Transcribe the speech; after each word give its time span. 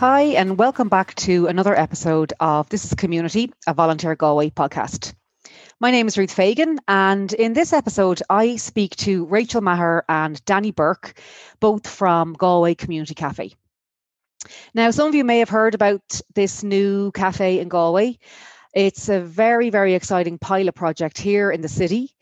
Hi, 0.00 0.22
and 0.22 0.56
welcome 0.56 0.88
back 0.88 1.14
to 1.16 1.46
another 1.46 1.78
episode 1.78 2.32
of 2.40 2.70
This 2.70 2.86
is 2.86 2.94
Community, 2.94 3.52
a 3.66 3.74
Volunteer 3.74 4.16
Galway 4.16 4.48
podcast. 4.48 5.12
My 5.78 5.90
name 5.90 6.08
is 6.08 6.16
Ruth 6.16 6.32
Fagan, 6.32 6.78
and 6.88 7.30
in 7.30 7.52
this 7.52 7.74
episode, 7.74 8.22
I 8.30 8.56
speak 8.56 8.96
to 8.96 9.26
Rachel 9.26 9.60
Maher 9.60 10.06
and 10.08 10.42
Danny 10.46 10.70
Burke, 10.70 11.20
both 11.60 11.86
from 11.86 12.32
Galway 12.32 12.76
Community 12.76 13.12
Cafe. 13.12 13.52
Now, 14.72 14.90
some 14.90 15.06
of 15.06 15.14
you 15.14 15.22
may 15.22 15.40
have 15.40 15.50
heard 15.50 15.74
about 15.74 16.22
this 16.34 16.62
new 16.62 17.12
cafe 17.12 17.60
in 17.60 17.68
Galway. 17.68 18.18
It's 18.74 19.10
a 19.10 19.20
very, 19.20 19.68
very 19.68 19.92
exciting 19.92 20.38
pilot 20.38 20.74
project 20.74 21.18
here 21.18 21.50
in 21.50 21.60
the 21.60 21.68
city. 21.68 22.16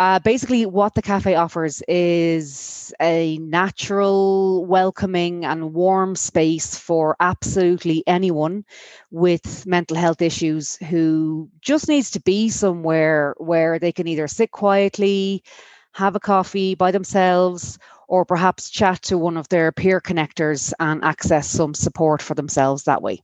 Uh, 0.00 0.18
basically, 0.18 0.64
what 0.64 0.94
the 0.94 1.02
cafe 1.02 1.34
offers 1.34 1.82
is 1.86 2.90
a 3.02 3.36
natural, 3.36 4.64
welcoming, 4.64 5.44
and 5.44 5.74
warm 5.74 6.16
space 6.16 6.74
for 6.78 7.14
absolutely 7.20 8.02
anyone 8.06 8.64
with 9.10 9.66
mental 9.66 9.98
health 9.98 10.22
issues 10.22 10.76
who 10.76 11.50
just 11.60 11.86
needs 11.86 12.12
to 12.12 12.20
be 12.22 12.48
somewhere 12.48 13.34
where 13.36 13.78
they 13.78 13.92
can 13.92 14.08
either 14.08 14.26
sit 14.26 14.50
quietly, 14.50 15.44
have 15.92 16.16
a 16.16 16.20
coffee 16.20 16.74
by 16.74 16.92
themselves, 16.92 17.78
or 18.08 18.24
perhaps 18.24 18.70
chat 18.70 19.02
to 19.02 19.18
one 19.18 19.36
of 19.36 19.50
their 19.50 19.70
peer 19.70 20.00
connectors 20.00 20.72
and 20.80 21.04
access 21.04 21.46
some 21.46 21.74
support 21.74 22.22
for 22.22 22.34
themselves 22.34 22.84
that 22.84 23.02
way. 23.02 23.20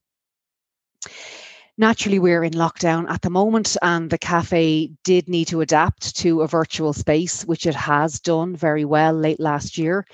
Naturally, 1.79 2.19
we're 2.19 2.43
in 2.43 2.55
lockdown 2.55 3.05
at 3.11 3.21
the 3.21 3.29
moment, 3.29 3.77
and 3.83 4.09
the 4.09 4.17
cafe 4.17 4.92
did 5.05 5.28
need 5.28 5.48
to 5.48 5.61
adapt 5.61 6.17
to 6.17 6.41
a 6.41 6.47
virtual 6.48 6.95
space, 6.95 7.45
which 7.45 7.67
it 7.67 7.75
has 7.75 8.19
done 8.19 8.56
very 8.56 8.87
well 8.87 9.12
late 9.12 9.39
last 9.39 9.77
year. 9.77 10.06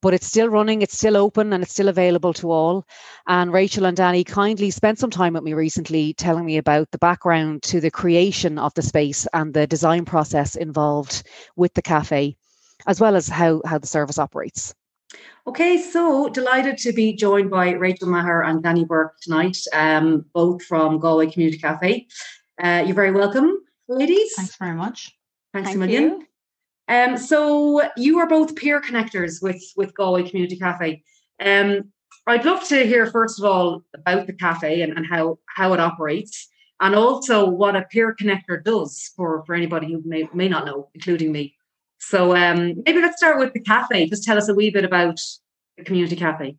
But 0.00 0.14
it's 0.14 0.28
still 0.28 0.48
running, 0.48 0.80
it's 0.80 0.96
still 0.96 1.16
open, 1.16 1.52
and 1.52 1.60
it's 1.64 1.72
still 1.72 1.88
available 1.88 2.32
to 2.34 2.52
all. 2.52 2.86
And 3.26 3.52
Rachel 3.52 3.86
and 3.86 3.96
Danny 3.96 4.22
kindly 4.22 4.70
spent 4.70 5.00
some 5.00 5.10
time 5.10 5.32
with 5.32 5.42
me 5.42 5.54
recently 5.54 6.14
telling 6.14 6.46
me 6.46 6.56
about 6.56 6.88
the 6.92 6.98
background 6.98 7.64
to 7.64 7.80
the 7.80 7.90
creation 7.90 8.56
of 8.56 8.72
the 8.74 8.82
space 8.82 9.26
and 9.32 9.52
the 9.52 9.66
design 9.66 10.04
process 10.04 10.54
involved 10.54 11.24
with 11.56 11.74
the 11.74 11.82
cafe, 11.82 12.36
as 12.86 13.00
well 13.00 13.16
as 13.16 13.26
how, 13.26 13.60
how 13.64 13.78
the 13.78 13.88
service 13.88 14.20
operates. 14.20 14.72
Okay, 15.46 15.80
so 15.80 16.28
delighted 16.28 16.76
to 16.78 16.92
be 16.92 17.14
joined 17.14 17.50
by 17.50 17.70
Rachel 17.72 18.08
Maher 18.08 18.44
and 18.44 18.62
Danny 18.62 18.84
Burke 18.84 19.18
tonight, 19.20 19.56
um, 19.72 20.26
both 20.34 20.62
from 20.62 20.98
Galway 20.98 21.30
Community 21.30 21.58
Cafe. 21.58 22.06
Uh, 22.62 22.82
you're 22.84 22.94
very 22.94 23.12
welcome, 23.12 23.58
ladies. 23.88 24.34
Thanks 24.34 24.56
very 24.56 24.74
much. 24.74 25.16
Thanks 25.54 25.70
Thank 25.70 25.76
a 25.76 25.86
million. 25.86 26.26
Um, 26.88 27.16
so 27.16 27.82
you 27.96 28.18
are 28.18 28.26
both 28.26 28.56
peer 28.56 28.80
connectors 28.80 29.42
with 29.42 29.62
with 29.76 29.94
Galway 29.94 30.28
Community 30.28 30.58
Cafe. 30.58 31.02
Um, 31.40 31.92
I'd 32.26 32.44
love 32.44 32.66
to 32.68 32.86
hear 32.86 33.06
first 33.06 33.38
of 33.38 33.46
all 33.46 33.82
about 33.94 34.26
the 34.26 34.34
cafe 34.34 34.82
and, 34.82 34.92
and 34.96 35.06
how 35.06 35.38
how 35.46 35.72
it 35.72 35.80
operates, 35.80 36.48
and 36.80 36.94
also 36.94 37.48
what 37.48 37.76
a 37.76 37.82
peer 37.90 38.14
connector 38.14 38.62
does 38.62 39.12
for 39.16 39.44
for 39.46 39.54
anybody 39.54 39.92
who 39.92 40.02
may 40.04 40.28
may 40.34 40.48
not 40.48 40.66
know, 40.66 40.90
including 40.94 41.32
me. 41.32 41.54
So 41.98 42.36
um, 42.36 42.74
maybe 42.86 43.00
let's 43.00 43.16
start 43.16 43.38
with 43.38 43.52
the 43.52 43.60
cafe. 43.60 44.08
Just 44.08 44.24
tell 44.24 44.38
us 44.38 44.48
a 44.48 44.54
wee 44.54 44.70
bit 44.70 44.84
about 44.84 45.20
the 45.76 45.84
community 45.84 46.16
cafe. 46.16 46.56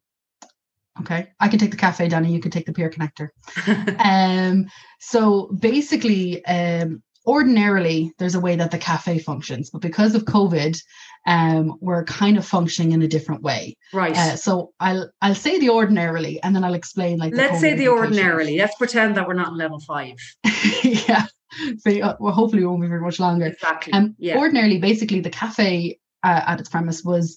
Okay, 1.02 1.30
I 1.40 1.48
can 1.48 1.59
take 1.59 1.72
the 1.72 1.78
cafe, 1.78 2.09
Danny. 2.09 2.34
You 2.34 2.42
can 2.42 2.52
take 2.52 2.66
the 2.66 2.73
peer 2.73 2.90
connector. 2.90 3.30
um, 4.00 4.67
so 5.00 5.48
basically, 5.60 6.44
um, 6.45 7.02
ordinarily 7.26 8.12
there's 8.17 8.36
a 8.36 8.40
way 8.40 8.56
that 8.56 8.72
the 8.72 8.78
cafe 8.78 9.20
functions, 9.20 9.70
but 9.70 9.82
because 9.82 10.16
of 10.16 10.26
COVID, 10.26 10.82
um, 11.26 11.78
we're 11.80 12.04
kind 12.05 12.38
of 12.38 12.45
functioning 12.45 12.92
in 12.92 13.02
a 13.02 13.08
different 13.08 13.44
way. 13.44 13.78
Right. 13.94 14.17
Uh, 14.17 14.36
so 14.36 14.73
I'll 14.80 15.10
I'll 15.22 15.36
say 15.36 15.60
the 15.60 15.70
ordinarily, 15.70 16.42
and 16.44 16.55
then 16.55 16.64
I'll 16.64 16.73
explain 16.73 17.17
like. 17.17 17.33
Let's 17.33 17.61
say 17.61 17.76
the 17.76 17.89
ordinarily. 17.89 18.58
Let's 18.58 18.76
pretend 18.76 19.16
that 19.16 19.28
we're 19.28 19.33
not 19.36 19.49
in 19.49 19.58
level 19.58 19.80
five. 19.80 20.17
yeah. 20.83 21.28
So 21.80 21.92
uh, 22.02 22.15
well, 22.20 22.33
hopefully, 22.33 22.64
it 22.64 22.65
won't 22.65 22.81
be 22.81 22.87
very 22.87 23.02
much 23.02 23.20
longer. 23.20 23.45
Exactly. 23.45 23.93
Um, 23.93 24.15
yeah. 24.17 24.37
Ordinarily, 24.37 24.80
basically, 24.80 25.21
the 25.21 25.30
cafe 25.30 25.99
uh, 26.23 26.42
at 26.47 26.59
its 26.59 26.70
premise 26.70 27.03
was 27.03 27.36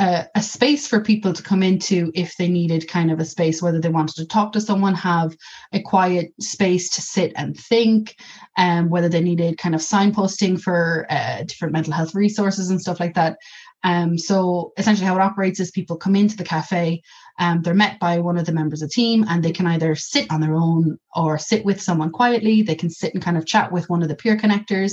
a, 0.00 0.26
a, 0.34 0.42
space 0.42 0.88
for 0.88 1.00
people 1.00 1.32
to 1.32 1.42
come 1.42 1.62
into 1.62 2.10
if 2.14 2.36
they 2.36 2.48
needed 2.48 2.88
kind 2.88 3.10
of 3.10 3.20
a 3.20 3.24
space, 3.24 3.60
whether 3.60 3.80
they 3.80 3.90
wanted 3.90 4.16
to 4.16 4.26
talk 4.26 4.52
to 4.52 4.60
someone, 4.60 4.94
have 4.94 5.36
a 5.72 5.82
quiet 5.82 6.32
space 6.40 6.88
to 6.90 7.02
sit 7.02 7.32
and 7.36 7.58
think, 7.58 8.16
and 8.56 8.86
um, 8.86 8.90
whether 8.90 9.08
they 9.08 9.20
needed 9.20 9.58
kind 9.58 9.74
of 9.74 9.80
signposting 9.82 10.60
for 10.60 11.06
uh, 11.10 11.42
different 11.42 11.74
mental 11.74 11.92
health 11.92 12.14
resources 12.14 12.70
and 12.70 12.80
stuff 12.80 12.98
like 12.98 13.14
that. 13.14 13.36
Um, 13.84 14.18
so 14.18 14.72
essentially, 14.78 15.06
how 15.06 15.16
it 15.16 15.22
operates 15.22 15.60
is 15.60 15.70
people 15.70 15.96
come 15.96 16.16
into 16.16 16.36
the 16.36 16.44
cafe, 16.44 17.02
um, 17.40 17.62
they're 17.62 17.74
met 17.74 17.98
by 17.98 18.18
one 18.18 18.36
of 18.36 18.44
the 18.44 18.52
members 18.52 18.82
of 18.82 18.90
the 18.90 18.92
team, 18.92 19.24
and 19.28 19.42
they 19.42 19.50
can 19.50 19.66
either 19.66 19.96
sit 19.96 20.30
on 20.30 20.42
their 20.42 20.54
own 20.54 20.98
or 21.16 21.38
sit 21.38 21.64
with 21.64 21.80
someone 21.80 22.12
quietly. 22.12 22.60
They 22.60 22.74
can 22.74 22.90
sit 22.90 23.14
and 23.14 23.22
kind 23.22 23.38
of 23.38 23.46
chat 23.46 23.72
with 23.72 23.88
one 23.88 24.02
of 24.02 24.08
the 24.08 24.14
peer 24.14 24.36
connectors, 24.36 24.92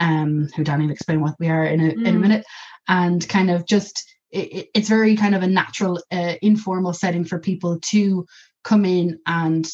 um, 0.00 0.48
who 0.56 0.64
Danny 0.64 0.86
will 0.86 0.92
explain 0.92 1.20
what 1.20 1.36
we 1.38 1.48
are 1.48 1.64
in 1.64 1.80
a, 1.80 1.92
mm. 1.92 2.00
in 2.00 2.16
a 2.16 2.18
mm. 2.18 2.20
minute, 2.20 2.44
and 2.88 3.26
kind 3.28 3.48
of 3.48 3.64
just 3.64 4.04
it, 4.32 4.70
it's 4.74 4.88
very 4.88 5.16
kind 5.16 5.36
of 5.36 5.44
a 5.44 5.46
natural, 5.46 6.02
uh, 6.10 6.34
informal 6.42 6.92
setting 6.92 7.24
for 7.24 7.38
people 7.38 7.78
to 7.80 8.26
come 8.64 8.84
in 8.84 9.20
and 9.26 9.70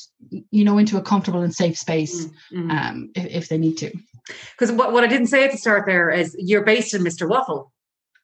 you 0.50 0.64
know 0.64 0.76
into 0.76 0.98
a 0.98 1.02
comfortable 1.02 1.40
and 1.40 1.54
safe 1.54 1.78
space 1.78 2.26
mm-hmm. 2.52 2.70
um, 2.70 3.10
if, 3.14 3.26
if, 3.26 3.48
they 3.48 3.56
need 3.56 3.78
to. 3.78 3.90
Because 4.58 4.72
what, 4.72 4.92
what 4.92 5.04
I 5.04 5.06
didn't 5.06 5.28
say 5.28 5.44
at 5.44 5.52
the 5.52 5.58
start 5.58 5.86
there 5.86 6.10
is 6.10 6.36
you're 6.38 6.64
based 6.64 6.92
in 6.92 7.02
Mr. 7.02 7.26
Waffle. 7.26 7.72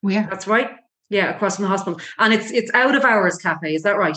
We 0.03 0.19
are. 0.19 0.29
That's 0.29 0.47
right. 0.47 0.71
Yeah, 1.09 1.35
across 1.35 1.57
from 1.57 1.63
the 1.65 1.69
hospital, 1.69 2.01
and 2.19 2.35
it's 2.35 2.51
it's 2.51 2.71
out 2.75 2.95
of 2.95 3.05
hours 3.05 3.39
cafe. 3.39 3.75
Is 3.75 3.83
that 3.83 3.97
right? 3.97 4.17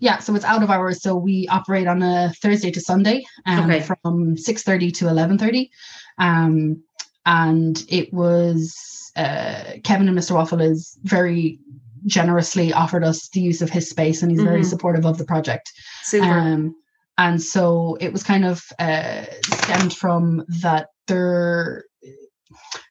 Yeah, 0.00 0.18
so 0.18 0.34
it's 0.34 0.44
out 0.44 0.62
of 0.62 0.70
hours. 0.70 1.02
So 1.02 1.16
we 1.16 1.46
operate 1.48 1.86
on 1.86 2.02
a 2.02 2.32
Thursday 2.40 2.70
to 2.70 2.80
Sunday, 2.80 3.24
um, 3.46 3.70
okay. 3.70 3.80
from 4.02 4.36
six 4.36 4.62
thirty 4.62 4.90
to 4.92 5.08
eleven 5.08 5.36
thirty, 5.36 5.70
um, 6.18 6.82
and 7.26 7.84
it 7.88 8.12
was 8.14 9.12
uh, 9.16 9.74
Kevin 9.84 10.08
and 10.08 10.16
Mr. 10.16 10.34
Waffle 10.34 10.60
is 10.60 10.98
very 11.02 11.58
generously 12.06 12.72
offered 12.72 13.04
us 13.04 13.28
the 13.30 13.40
use 13.40 13.60
of 13.60 13.70
his 13.70 13.90
space 13.90 14.22
and 14.22 14.30
he's 14.30 14.40
mm-hmm. 14.40 14.48
very 14.48 14.64
supportive 14.64 15.04
of 15.04 15.18
the 15.18 15.24
project. 15.24 15.72
Super. 16.04 16.26
Um, 16.26 16.74
and 17.18 17.42
so 17.42 17.96
it 18.00 18.12
was 18.12 18.22
kind 18.22 18.46
of 18.46 18.62
uh, 18.78 19.24
stemmed 19.42 19.92
from 19.92 20.44
that 20.60 20.88
there 21.08 21.84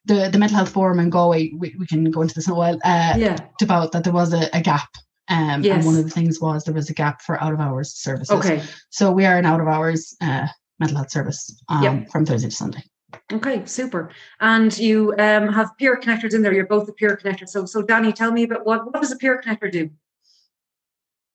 the 0.05 0.29
the 0.31 0.37
mental 0.37 0.57
health 0.57 0.69
forum 0.69 0.99
in 0.99 1.09
Galway 1.09 1.51
we, 1.55 1.75
we 1.77 1.85
can 1.85 2.09
go 2.11 2.21
into 2.21 2.35
this 2.35 2.47
in 2.47 2.53
a 2.53 2.55
while 2.55 2.75
uh, 2.83 3.15
yeah. 3.17 3.37
about 3.61 3.91
that 3.91 4.03
there 4.03 4.13
was 4.13 4.33
a, 4.33 4.49
a 4.53 4.61
gap 4.61 4.89
um, 5.29 5.61
yes. 5.61 5.77
and 5.77 5.85
one 5.85 5.97
of 5.97 6.03
the 6.03 6.09
things 6.09 6.39
was 6.39 6.63
there 6.63 6.73
was 6.73 6.89
a 6.89 6.93
gap 6.93 7.21
for 7.21 7.41
out 7.41 7.53
of 7.53 7.59
hours 7.59 7.93
services 7.93 8.31
okay 8.31 8.63
so 8.89 9.11
we 9.11 9.25
are 9.25 9.37
an 9.37 9.45
out 9.45 9.61
of 9.61 9.67
hours 9.67 10.15
uh, 10.21 10.47
mental 10.79 10.97
health 10.97 11.11
service 11.11 11.61
um, 11.69 11.83
yep. 11.83 12.09
from 12.09 12.25
Thursday 12.25 12.49
to 12.49 12.55
Sunday 12.55 12.83
Okay, 13.31 13.65
super. 13.65 14.09
And 14.39 14.77
you 14.77 15.13
um, 15.17 15.47
have 15.51 15.77
peer 15.77 15.97
connectors 15.97 16.33
in 16.33 16.41
there. 16.41 16.53
You're 16.53 16.67
both 16.67 16.89
a 16.89 16.93
peer 16.93 17.17
connector. 17.21 17.47
So, 17.47 17.65
so 17.65 17.81
Danny, 17.81 18.11
tell 18.11 18.31
me 18.31 18.43
about 18.43 18.65
what 18.65 18.85
what 18.85 19.01
does 19.01 19.11
a 19.11 19.17
peer 19.17 19.41
connector 19.41 19.71
do? 19.71 19.89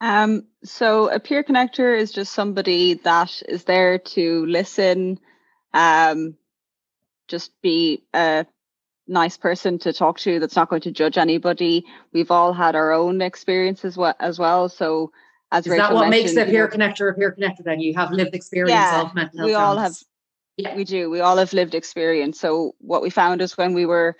Um, 0.00 0.46
so 0.64 1.08
a 1.10 1.20
peer 1.20 1.44
connector 1.44 1.96
is 1.96 2.10
just 2.10 2.32
somebody 2.32 2.94
that 2.94 3.42
is 3.48 3.64
there 3.64 3.98
to 3.98 4.46
listen, 4.46 5.18
um, 5.74 6.34
just 7.32 7.50
be 7.62 8.04
a 8.12 8.46
nice 9.08 9.38
person 9.38 9.78
to 9.78 9.92
talk 9.92 10.18
to 10.18 10.38
that's 10.38 10.54
not 10.54 10.68
going 10.68 10.82
to 10.82 10.92
judge 10.92 11.16
anybody. 11.16 11.84
We've 12.12 12.30
all 12.30 12.52
had 12.52 12.76
our 12.76 12.92
own 12.92 13.22
experiences 13.22 13.98
as 14.20 14.38
well. 14.38 14.68
So 14.68 15.12
as 15.50 15.66
is 15.66 15.72
Rachel 15.72 15.88
that 15.88 15.94
what 15.94 16.10
makes 16.10 16.36
a 16.36 16.44
peer 16.44 16.68
connector 16.68 17.10
a 17.10 17.14
peer 17.14 17.34
connector? 17.36 17.64
Then 17.64 17.80
you 17.80 17.94
have 17.94 18.12
lived 18.12 18.34
experience 18.34 18.72
yeah, 18.72 19.00
of 19.00 19.14
mental 19.14 19.38
health. 19.38 19.48
We 19.48 19.54
all 19.54 19.78
have 19.78 19.94
yeah. 20.58 20.76
We 20.76 20.84
do. 20.84 21.08
We 21.08 21.20
all 21.20 21.38
have 21.38 21.54
lived 21.54 21.74
experience. 21.74 22.38
So 22.38 22.74
what 22.78 23.00
we 23.00 23.08
found 23.08 23.40
is 23.40 23.56
when 23.56 23.72
we 23.72 23.86
were 23.86 24.14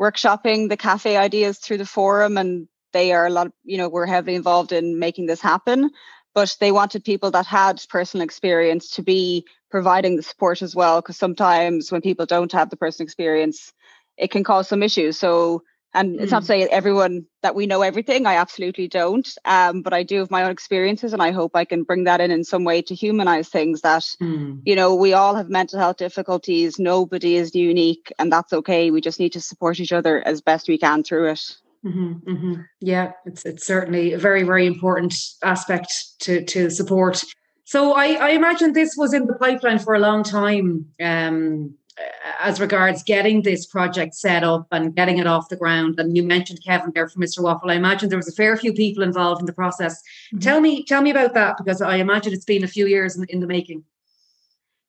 workshopping 0.00 0.68
the 0.68 0.76
cafe 0.76 1.16
ideas 1.16 1.58
through 1.58 1.78
the 1.78 1.86
forum 1.86 2.38
and 2.38 2.68
they 2.92 3.12
are 3.12 3.26
a 3.26 3.30
lot 3.30 3.48
of, 3.48 3.52
you 3.64 3.76
know, 3.76 3.88
we're 3.88 4.06
heavily 4.06 4.36
involved 4.36 4.70
in 4.70 5.00
making 5.00 5.26
this 5.26 5.40
happen. 5.40 5.90
But 6.34 6.56
they 6.60 6.72
wanted 6.72 7.04
people 7.04 7.30
that 7.32 7.46
had 7.46 7.82
personal 7.88 8.24
experience 8.24 8.90
to 8.90 9.02
be 9.02 9.44
providing 9.70 10.16
the 10.16 10.22
support 10.22 10.62
as 10.62 10.74
well. 10.74 11.00
Because 11.00 11.16
sometimes 11.16 11.92
when 11.92 12.00
people 12.00 12.26
don't 12.26 12.52
have 12.52 12.70
the 12.70 12.76
personal 12.76 13.06
experience, 13.06 13.72
it 14.16 14.30
can 14.30 14.44
cause 14.44 14.68
some 14.68 14.82
issues. 14.82 15.18
So 15.18 15.62
and 15.94 16.18
mm. 16.18 16.22
it's 16.22 16.32
not 16.32 16.42
to 16.42 16.44
mm. 16.44 16.48
say 16.48 16.62
everyone 16.64 17.26
that 17.42 17.54
we 17.54 17.66
know 17.66 17.82
everything. 17.82 18.26
I 18.26 18.36
absolutely 18.36 18.88
don't. 18.88 19.28
Um, 19.44 19.82
but 19.82 19.92
I 19.92 20.02
do 20.02 20.18
have 20.18 20.30
my 20.30 20.44
own 20.44 20.50
experiences, 20.50 21.12
and 21.12 21.22
I 21.22 21.30
hope 21.32 21.52
I 21.54 21.64
can 21.64 21.82
bring 21.82 22.04
that 22.04 22.20
in 22.20 22.30
in 22.30 22.44
some 22.44 22.64
way 22.64 22.82
to 22.82 22.94
humanize 22.94 23.48
things. 23.48 23.82
That 23.82 24.02
mm. 24.20 24.60
you 24.64 24.76
know, 24.76 24.94
we 24.94 25.12
all 25.12 25.34
have 25.34 25.48
mental 25.48 25.78
health 25.78 25.98
difficulties. 25.98 26.78
Nobody 26.78 27.36
is 27.36 27.54
unique, 27.54 28.12
and 28.18 28.32
that's 28.32 28.52
okay. 28.52 28.90
We 28.90 29.00
just 29.00 29.20
need 29.20 29.32
to 29.34 29.40
support 29.40 29.80
each 29.80 29.92
other 29.92 30.26
as 30.26 30.40
best 30.40 30.68
we 30.68 30.78
can 30.78 31.02
through 31.02 31.30
it. 31.32 31.56
Mm-hmm, 31.84 32.12
mm-hmm. 32.30 32.54
Yeah, 32.80 33.12
it's 33.26 33.44
it's 33.44 33.66
certainly 33.66 34.12
a 34.12 34.18
very 34.18 34.44
very 34.44 34.66
important 34.66 35.14
aspect 35.42 35.92
to 36.20 36.44
to 36.44 36.70
support. 36.70 37.24
So 37.64 37.94
I, 37.94 38.14
I 38.14 38.28
imagine 38.30 38.72
this 38.72 38.94
was 38.96 39.14
in 39.14 39.26
the 39.26 39.34
pipeline 39.34 39.78
for 39.78 39.94
a 39.94 39.98
long 39.98 40.22
time. 40.22 40.86
Um, 41.00 41.74
as 42.40 42.60
regards 42.60 43.02
getting 43.02 43.42
this 43.42 43.66
project 43.66 44.14
set 44.14 44.42
up 44.42 44.66
and 44.70 44.94
getting 44.94 45.18
it 45.18 45.26
off 45.26 45.48
the 45.48 45.56
ground. 45.56 45.98
And 45.98 46.16
you 46.16 46.22
mentioned 46.22 46.60
Kevin 46.64 46.92
there 46.94 47.08
from 47.08 47.22
Mr. 47.22 47.42
Waffle. 47.42 47.70
I 47.70 47.74
imagine 47.74 48.08
there 48.08 48.18
was 48.18 48.28
a 48.28 48.32
fair 48.32 48.56
few 48.56 48.72
people 48.72 49.02
involved 49.02 49.40
in 49.40 49.46
the 49.46 49.52
process. 49.52 49.94
Mm-hmm. 50.28 50.38
Tell 50.38 50.60
me, 50.60 50.84
tell 50.84 51.02
me 51.02 51.10
about 51.10 51.34
that 51.34 51.56
because 51.58 51.82
I 51.82 51.96
imagine 51.96 52.32
it's 52.32 52.44
been 52.44 52.64
a 52.64 52.68
few 52.68 52.86
years 52.86 53.16
in, 53.16 53.24
in 53.28 53.40
the 53.40 53.46
making. 53.46 53.84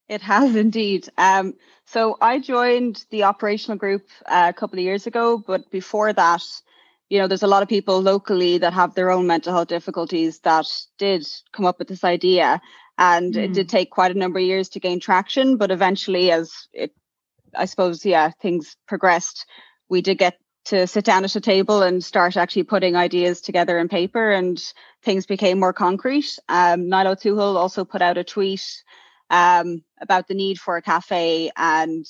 It 0.10 0.22
has 0.22 0.56
indeed. 0.56 1.10
Um, 1.18 1.56
so 1.86 2.18
I 2.22 2.40
joined 2.40 3.06
the 3.10 3.24
operational 3.24 3.78
group 3.78 4.08
uh, 4.26 4.48
a 4.50 4.54
couple 4.54 4.80
of 4.80 4.84
years 4.84 5.08
ago, 5.08 5.44
but 5.46 5.70
before 5.72 6.14
that, 6.14 6.44
you 7.14 7.20
know, 7.20 7.28
there's 7.28 7.44
a 7.44 7.48
lot 7.48 7.62
of 7.62 7.70
people 7.70 8.02
locally 8.02 8.58
that 8.58 8.74
have 8.74 8.96
their 8.96 9.12
own 9.12 9.28
mental 9.28 9.54
health 9.54 9.68
difficulties 9.68 10.40
that 10.40 10.66
did 10.98 11.24
come 11.52 11.64
up 11.64 11.78
with 11.78 11.88
this 11.88 12.04
idea. 12.04 12.60
And 12.98 13.36
mm. 13.36 13.44
it 13.44 13.54
did 13.54 13.68
mm. 13.68 13.70
take 13.70 13.92
quite 13.92 14.16
a 14.16 14.18
number 14.18 14.40
of 14.40 14.46
years 14.46 14.70
to 14.70 14.80
gain 14.80 15.00
traction, 15.00 15.58
but 15.58 15.70
eventually, 15.70 16.32
as 16.32 16.52
it, 16.74 16.92
I 17.56 17.66
suppose, 17.66 18.04
yeah, 18.04 18.32
things 18.42 18.76
progressed, 18.88 19.46
we 19.90 20.02
did 20.02 20.18
get 20.18 20.40
to 20.66 20.88
sit 20.88 21.06
down 21.06 21.24
at 21.24 21.36
a 21.36 21.42
table 21.42 21.84
and 21.84 22.04
start 22.04 22.36
actually 22.36 22.64
putting 22.64 22.96
ideas 22.96 23.42
together 23.42 23.78
in 23.78 23.90
paper, 23.90 24.32
and 24.32 24.60
things 25.04 25.28
became 25.28 25.60
more 25.60 25.74
concrete. 25.74 26.40
Um, 26.50 26.90
Niall 26.90 27.10
Ó 27.10 27.16
Tuathail 27.16 27.58
also 27.58 27.86
put 27.86 28.02
out 28.02 28.18
a 28.18 28.24
tweet 28.24 28.66
um, 29.30 29.84
about 30.02 30.28
the 30.28 30.34
need 30.34 30.58
for 30.58 30.78
a 30.78 30.82
cafe 30.82 31.52
and 31.56 32.08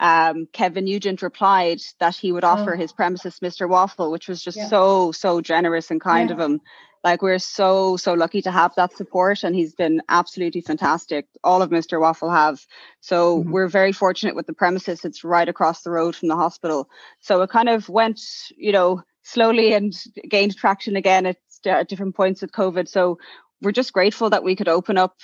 um, 0.00 0.46
Kevin 0.52 0.84
Nugent 0.84 1.22
replied 1.22 1.80
that 2.00 2.16
he 2.16 2.32
would 2.32 2.44
offer 2.44 2.74
oh. 2.74 2.78
his 2.78 2.92
premises 2.92 3.38
Mr. 3.40 3.68
Waffle, 3.68 4.10
which 4.10 4.28
was 4.28 4.42
just 4.42 4.56
yeah. 4.56 4.68
so, 4.68 5.12
so 5.12 5.40
generous 5.40 5.90
and 5.90 6.00
kind 6.00 6.30
yeah. 6.30 6.34
of 6.34 6.40
him. 6.40 6.60
Like 7.04 7.20
we're 7.20 7.38
so, 7.38 7.98
so 7.98 8.14
lucky 8.14 8.40
to 8.42 8.50
have 8.50 8.74
that 8.76 8.96
support 8.96 9.44
and 9.44 9.54
he's 9.54 9.74
been 9.74 10.00
absolutely 10.08 10.62
fantastic. 10.62 11.26
All 11.44 11.60
of 11.60 11.70
Mr. 11.70 12.00
Waffle 12.00 12.30
have. 12.30 12.64
So 13.00 13.40
mm-hmm. 13.40 13.50
we're 13.50 13.68
very 13.68 13.92
fortunate 13.92 14.34
with 14.34 14.46
the 14.46 14.54
premises. 14.54 15.04
It's 15.04 15.22
right 15.22 15.48
across 15.48 15.82
the 15.82 15.90
road 15.90 16.16
from 16.16 16.28
the 16.28 16.36
hospital. 16.36 16.88
So 17.20 17.42
it 17.42 17.50
kind 17.50 17.68
of 17.68 17.90
went, 17.90 18.20
you 18.56 18.72
know, 18.72 19.02
slowly 19.22 19.74
and 19.74 19.94
gained 20.28 20.56
traction 20.56 20.96
again 20.96 21.26
at, 21.26 21.36
at 21.66 21.88
different 21.88 22.16
points 22.16 22.40
with 22.40 22.52
COVID. 22.52 22.88
So 22.88 23.18
we're 23.60 23.72
just 23.72 23.92
grateful 23.92 24.30
that 24.30 24.44
we 24.44 24.56
could 24.56 24.68
open 24.68 24.96
up 24.96 25.16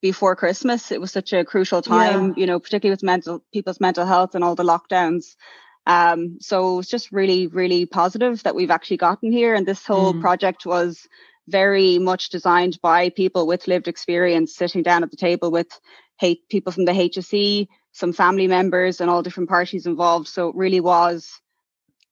before 0.00 0.36
Christmas. 0.36 0.92
It 0.92 1.00
was 1.00 1.12
such 1.12 1.32
a 1.32 1.44
crucial 1.44 1.82
time, 1.82 2.28
yeah. 2.28 2.34
you 2.36 2.46
know, 2.46 2.60
particularly 2.60 2.92
with 2.92 3.02
mental 3.02 3.42
people's 3.52 3.80
mental 3.80 4.06
health 4.06 4.34
and 4.34 4.44
all 4.44 4.54
the 4.54 4.64
lockdowns. 4.64 5.36
Um, 5.86 6.38
so 6.40 6.74
it 6.74 6.76
was 6.76 6.88
just 6.88 7.12
really, 7.12 7.46
really 7.46 7.86
positive 7.86 8.42
that 8.42 8.54
we've 8.54 8.70
actually 8.70 8.98
gotten 8.98 9.32
here. 9.32 9.54
And 9.54 9.66
this 9.66 9.86
whole 9.86 10.12
mm. 10.12 10.20
project 10.20 10.66
was 10.66 11.08
very 11.48 11.98
much 11.98 12.28
designed 12.28 12.78
by 12.82 13.08
people 13.08 13.46
with 13.46 13.66
lived 13.66 13.88
experience, 13.88 14.54
sitting 14.54 14.82
down 14.82 15.02
at 15.02 15.10
the 15.10 15.16
table 15.16 15.50
with 15.50 15.68
hate 16.18 16.46
people 16.50 16.72
from 16.72 16.84
the 16.84 16.92
HSE, 16.92 17.68
some 17.92 18.12
family 18.12 18.46
members, 18.46 19.00
and 19.00 19.08
all 19.08 19.22
different 19.22 19.48
parties 19.48 19.86
involved. 19.86 20.28
So 20.28 20.48
it 20.48 20.56
really 20.56 20.80
was 20.80 21.40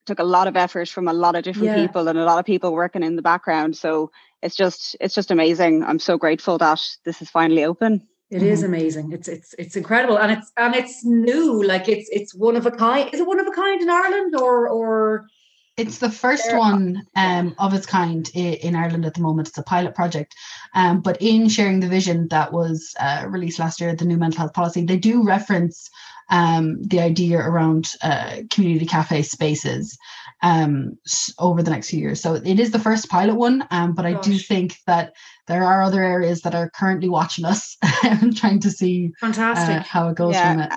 took 0.06 0.18
a 0.20 0.24
lot 0.24 0.46
of 0.46 0.56
effort 0.56 0.88
from 0.88 1.08
a 1.08 1.12
lot 1.12 1.34
of 1.34 1.42
different 1.42 1.66
yeah. 1.66 1.86
people 1.86 2.08
and 2.08 2.18
a 2.18 2.24
lot 2.24 2.38
of 2.38 2.44
people 2.44 2.72
working 2.72 3.02
in 3.02 3.16
the 3.16 3.22
background. 3.22 3.76
So 3.76 4.10
it's 4.46 4.56
just 4.56 4.96
it's 5.00 5.14
just 5.14 5.30
amazing. 5.32 5.82
I'm 5.82 5.98
so 5.98 6.16
grateful 6.16 6.56
that 6.58 6.80
this 7.04 7.20
is 7.20 7.28
finally 7.28 7.64
open. 7.64 8.06
It 8.30 8.38
mm-hmm. 8.38 8.46
is 8.46 8.62
amazing. 8.62 9.12
It's 9.12 9.28
it's 9.28 9.54
it's 9.58 9.76
incredible, 9.76 10.18
and 10.18 10.30
it's 10.32 10.52
and 10.56 10.74
it's 10.74 11.04
new. 11.04 11.62
Like 11.64 11.88
it's 11.88 12.08
it's 12.10 12.32
one 12.34 12.56
of 12.56 12.64
a 12.64 12.70
kind. 12.70 13.12
Is 13.12 13.20
it 13.20 13.26
one 13.26 13.40
of 13.40 13.46
a 13.46 13.50
kind 13.50 13.82
in 13.82 13.90
Ireland, 13.90 14.36
or 14.36 14.68
or? 14.68 15.26
It's 15.76 15.98
the 15.98 16.10
first 16.10 16.54
one 16.54 17.06
um, 17.16 17.54
of 17.58 17.74
its 17.74 17.84
kind 17.84 18.30
in, 18.32 18.74
Ireland 18.74 19.04
at 19.04 19.12
the 19.12 19.20
moment. 19.20 19.48
It's 19.48 19.58
a 19.58 19.62
pilot 19.62 19.94
project, 19.94 20.34
um, 20.74 21.02
but 21.02 21.18
in 21.20 21.50
sharing 21.50 21.80
the 21.80 21.88
vision 21.88 22.28
that 22.28 22.52
was 22.52 22.94
uh, 22.98 23.26
released 23.28 23.58
last 23.58 23.80
year, 23.80 23.94
the 23.94 24.06
new 24.06 24.16
mental 24.16 24.38
health 24.38 24.54
policy, 24.54 24.86
they 24.86 24.96
do 24.96 25.22
reference 25.22 25.90
um, 26.30 26.82
the 26.82 27.00
idea 27.00 27.38
around 27.38 27.92
uh, 28.02 28.38
community 28.50 28.86
cafe 28.86 29.22
spaces 29.22 29.98
um, 30.42 30.98
over 31.38 31.62
the 31.62 31.70
next 31.70 31.90
few 31.90 32.00
years. 32.00 32.20
So 32.22 32.34
it 32.34 32.58
is 32.58 32.70
the 32.70 32.78
first 32.78 33.10
pilot 33.10 33.34
one, 33.34 33.66
um, 33.70 33.94
but 33.94 34.02
Gosh. 34.02 34.16
I 34.16 34.20
do 34.22 34.38
think 34.38 34.78
that 34.86 35.12
there 35.46 35.62
are 35.62 35.82
other 35.82 36.02
areas 36.02 36.40
that 36.42 36.54
are 36.54 36.70
currently 36.70 37.08
watching 37.08 37.44
us 37.44 37.76
and 38.02 38.36
trying 38.36 38.60
to 38.60 38.70
see 38.70 39.12
fantastic 39.20 39.76
uh, 39.76 39.82
how 39.82 40.08
it 40.08 40.16
goes 40.16 40.34
yeah. 40.34 40.52
from 40.52 40.62
it. 40.62 40.72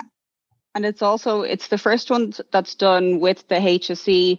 And 0.74 0.86
it's 0.86 1.02
also 1.02 1.42
it's 1.42 1.68
the 1.68 1.78
first 1.78 2.10
one 2.10 2.32
that's 2.52 2.76
done 2.76 3.18
with 3.18 3.48
the 3.48 3.56
HSE. 3.56 4.38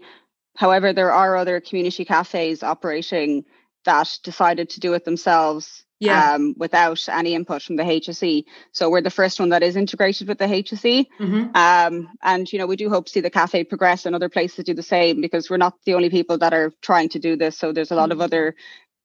However, 0.55 0.93
there 0.93 1.11
are 1.11 1.35
other 1.35 1.61
community 1.61 2.05
cafes 2.05 2.63
operating 2.63 3.45
that 3.85 4.19
decided 4.23 4.69
to 4.71 4.79
do 4.79 4.93
it 4.93 5.05
themselves 5.05 5.85
yeah. 5.99 6.33
um, 6.33 6.55
without 6.57 7.07
any 7.09 7.35
input 7.35 7.61
from 7.61 7.75
the 7.75 7.83
HSE. 7.83 8.43
So 8.71 8.89
we're 8.89 9.01
the 9.01 9.11
first 9.11 9.39
one 9.39 9.49
that 9.49 9.63
is 9.63 9.75
integrated 9.75 10.27
with 10.27 10.39
the 10.39 10.45
HSE. 10.45 11.05
Mm-hmm. 11.19 11.55
Um, 11.55 12.09
and, 12.23 12.51
you 12.51 12.59
know, 12.59 12.65
we 12.65 12.75
do 12.75 12.89
hope 12.89 13.05
to 13.05 13.11
see 13.11 13.21
the 13.21 13.29
cafe 13.29 13.63
progress 13.63 14.05
and 14.05 14.15
other 14.15 14.29
places 14.29 14.65
do 14.65 14.73
the 14.73 14.83
same 14.83 15.21
because 15.21 15.49
we're 15.49 15.57
not 15.57 15.75
the 15.85 15.93
only 15.93 16.09
people 16.09 16.39
that 16.39 16.53
are 16.53 16.73
trying 16.81 17.09
to 17.09 17.19
do 17.19 17.35
this. 17.35 17.57
So 17.57 17.71
there's 17.71 17.91
a 17.91 17.95
lot 17.95 18.09
mm-hmm. 18.09 18.19
of 18.19 18.21
other 18.21 18.55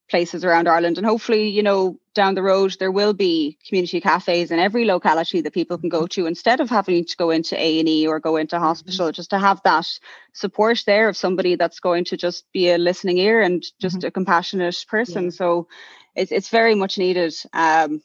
places 0.08 0.44
around 0.44 0.68
Ireland. 0.68 0.98
And 0.98 1.06
hopefully, 1.06 1.48
you 1.48 1.62
know, 1.62 1.98
down 2.14 2.34
the 2.34 2.42
road, 2.42 2.76
there 2.78 2.92
will 2.92 3.12
be 3.12 3.58
community 3.66 4.00
cafes 4.00 4.50
in 4.50 4.58
every 4.58 4.84
locality 4.84 5.40
that 5.40 5.52
people 5.52 5.78
can 5.78 5.88
go 5.88 6.02
mm-hmm. 6.02 6.22
to 6.22 6.26
instead 6.26 6.60
of 6.60 6.70
having 6.70 7.04
to 7.04 7.16
go 7.16 7.30
into 7.30 7.56
A&E 7.56 8.06
or 8.06 8.20
go 8.20 8.36
into 8.36 8.56
mm-hmm. 8.56 8.64
hospital, 8.64 9.06
mm-hmm. 9.06 9.14
just 9.14 9.30
to 9.30 9.38
have 9.38 9.60
that 9.64 9.86
support 10.32 10.82
there 10.86 11.08
of 11.08 11.16
somebody 11.16 11.56
that's 11.56 11.80
going 11.80 12.04
to 12.04 12.16
just 12.16 12.44
be 12.52 12.70
a 12.70 12.78
listening 12.78 13.18
ear 13.18 13.40
and 13.40 13.64
just 13.80 13.98
mm-hmm. 13.98 14.06
a 14.06 14.10
compassionate 14.10 14.84
person. 14.88 15.24
Yeah. 15.24 15.30
So 15.30 15.68
it's, 16.14 16.32
it's 16.32 16.48
very 16.48 16.74
much 16.74 16.98
needed. 16.98 17.34
Um, 17.52 18.02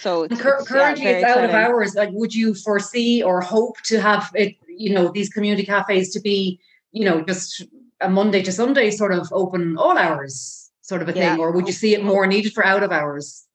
so 0.00 0.24
it's, 0.24 0.40
cur- 0.40 0.64
currently 0.64 1.04
yeah, 1.04 1.10
it's 1.10 1.24
out 1.24 1.44
exciting. 1.44 1.50
of 1.50 1.54
hours. 1.56 1.94
Like, 1.94 2.10
would 2.12 2.34
you 2.34 2.54
foresee 2.54 3.22
or 3.22 3.40
hope 3.40 3.76
to 3.84 4.00
have 4.00 4.30
it, 4.34 4.56
you 4.68 4.94
know, 4.94 5.10
these 5.10 5.28
community 5.28 5.64
cafes 5.64 6.12
to 6.12 6.20
be, 6.20 6.60
you 6.92 7.04
know, 7.04 7.22
just 7.22 7.64
a 8.00 8.08
Monday 8.08 8.42
to 8.42 8.52
Sunday 8.52 8.90
sort 8.90 9.12
of 9.12 9.28
open 9.32 9.76
all 9.76 9.96
hours? 9.98 10.63
Sort 10.84 11.00
of 11.00 11.08
a 11.08 11.12
yeah. 11.12 11.32
thing, 11.32 11.40
or 11.40 11.50
would 11.50 11.66
you 11.66 11.72
see 11.72 11.94
it 11.94 12.04
more 12.04 12.26
needed 12.26 12.52
for 12.52 12.64
out 12.64 12.82
of 12.82 12.92
hours? 12.92 13.46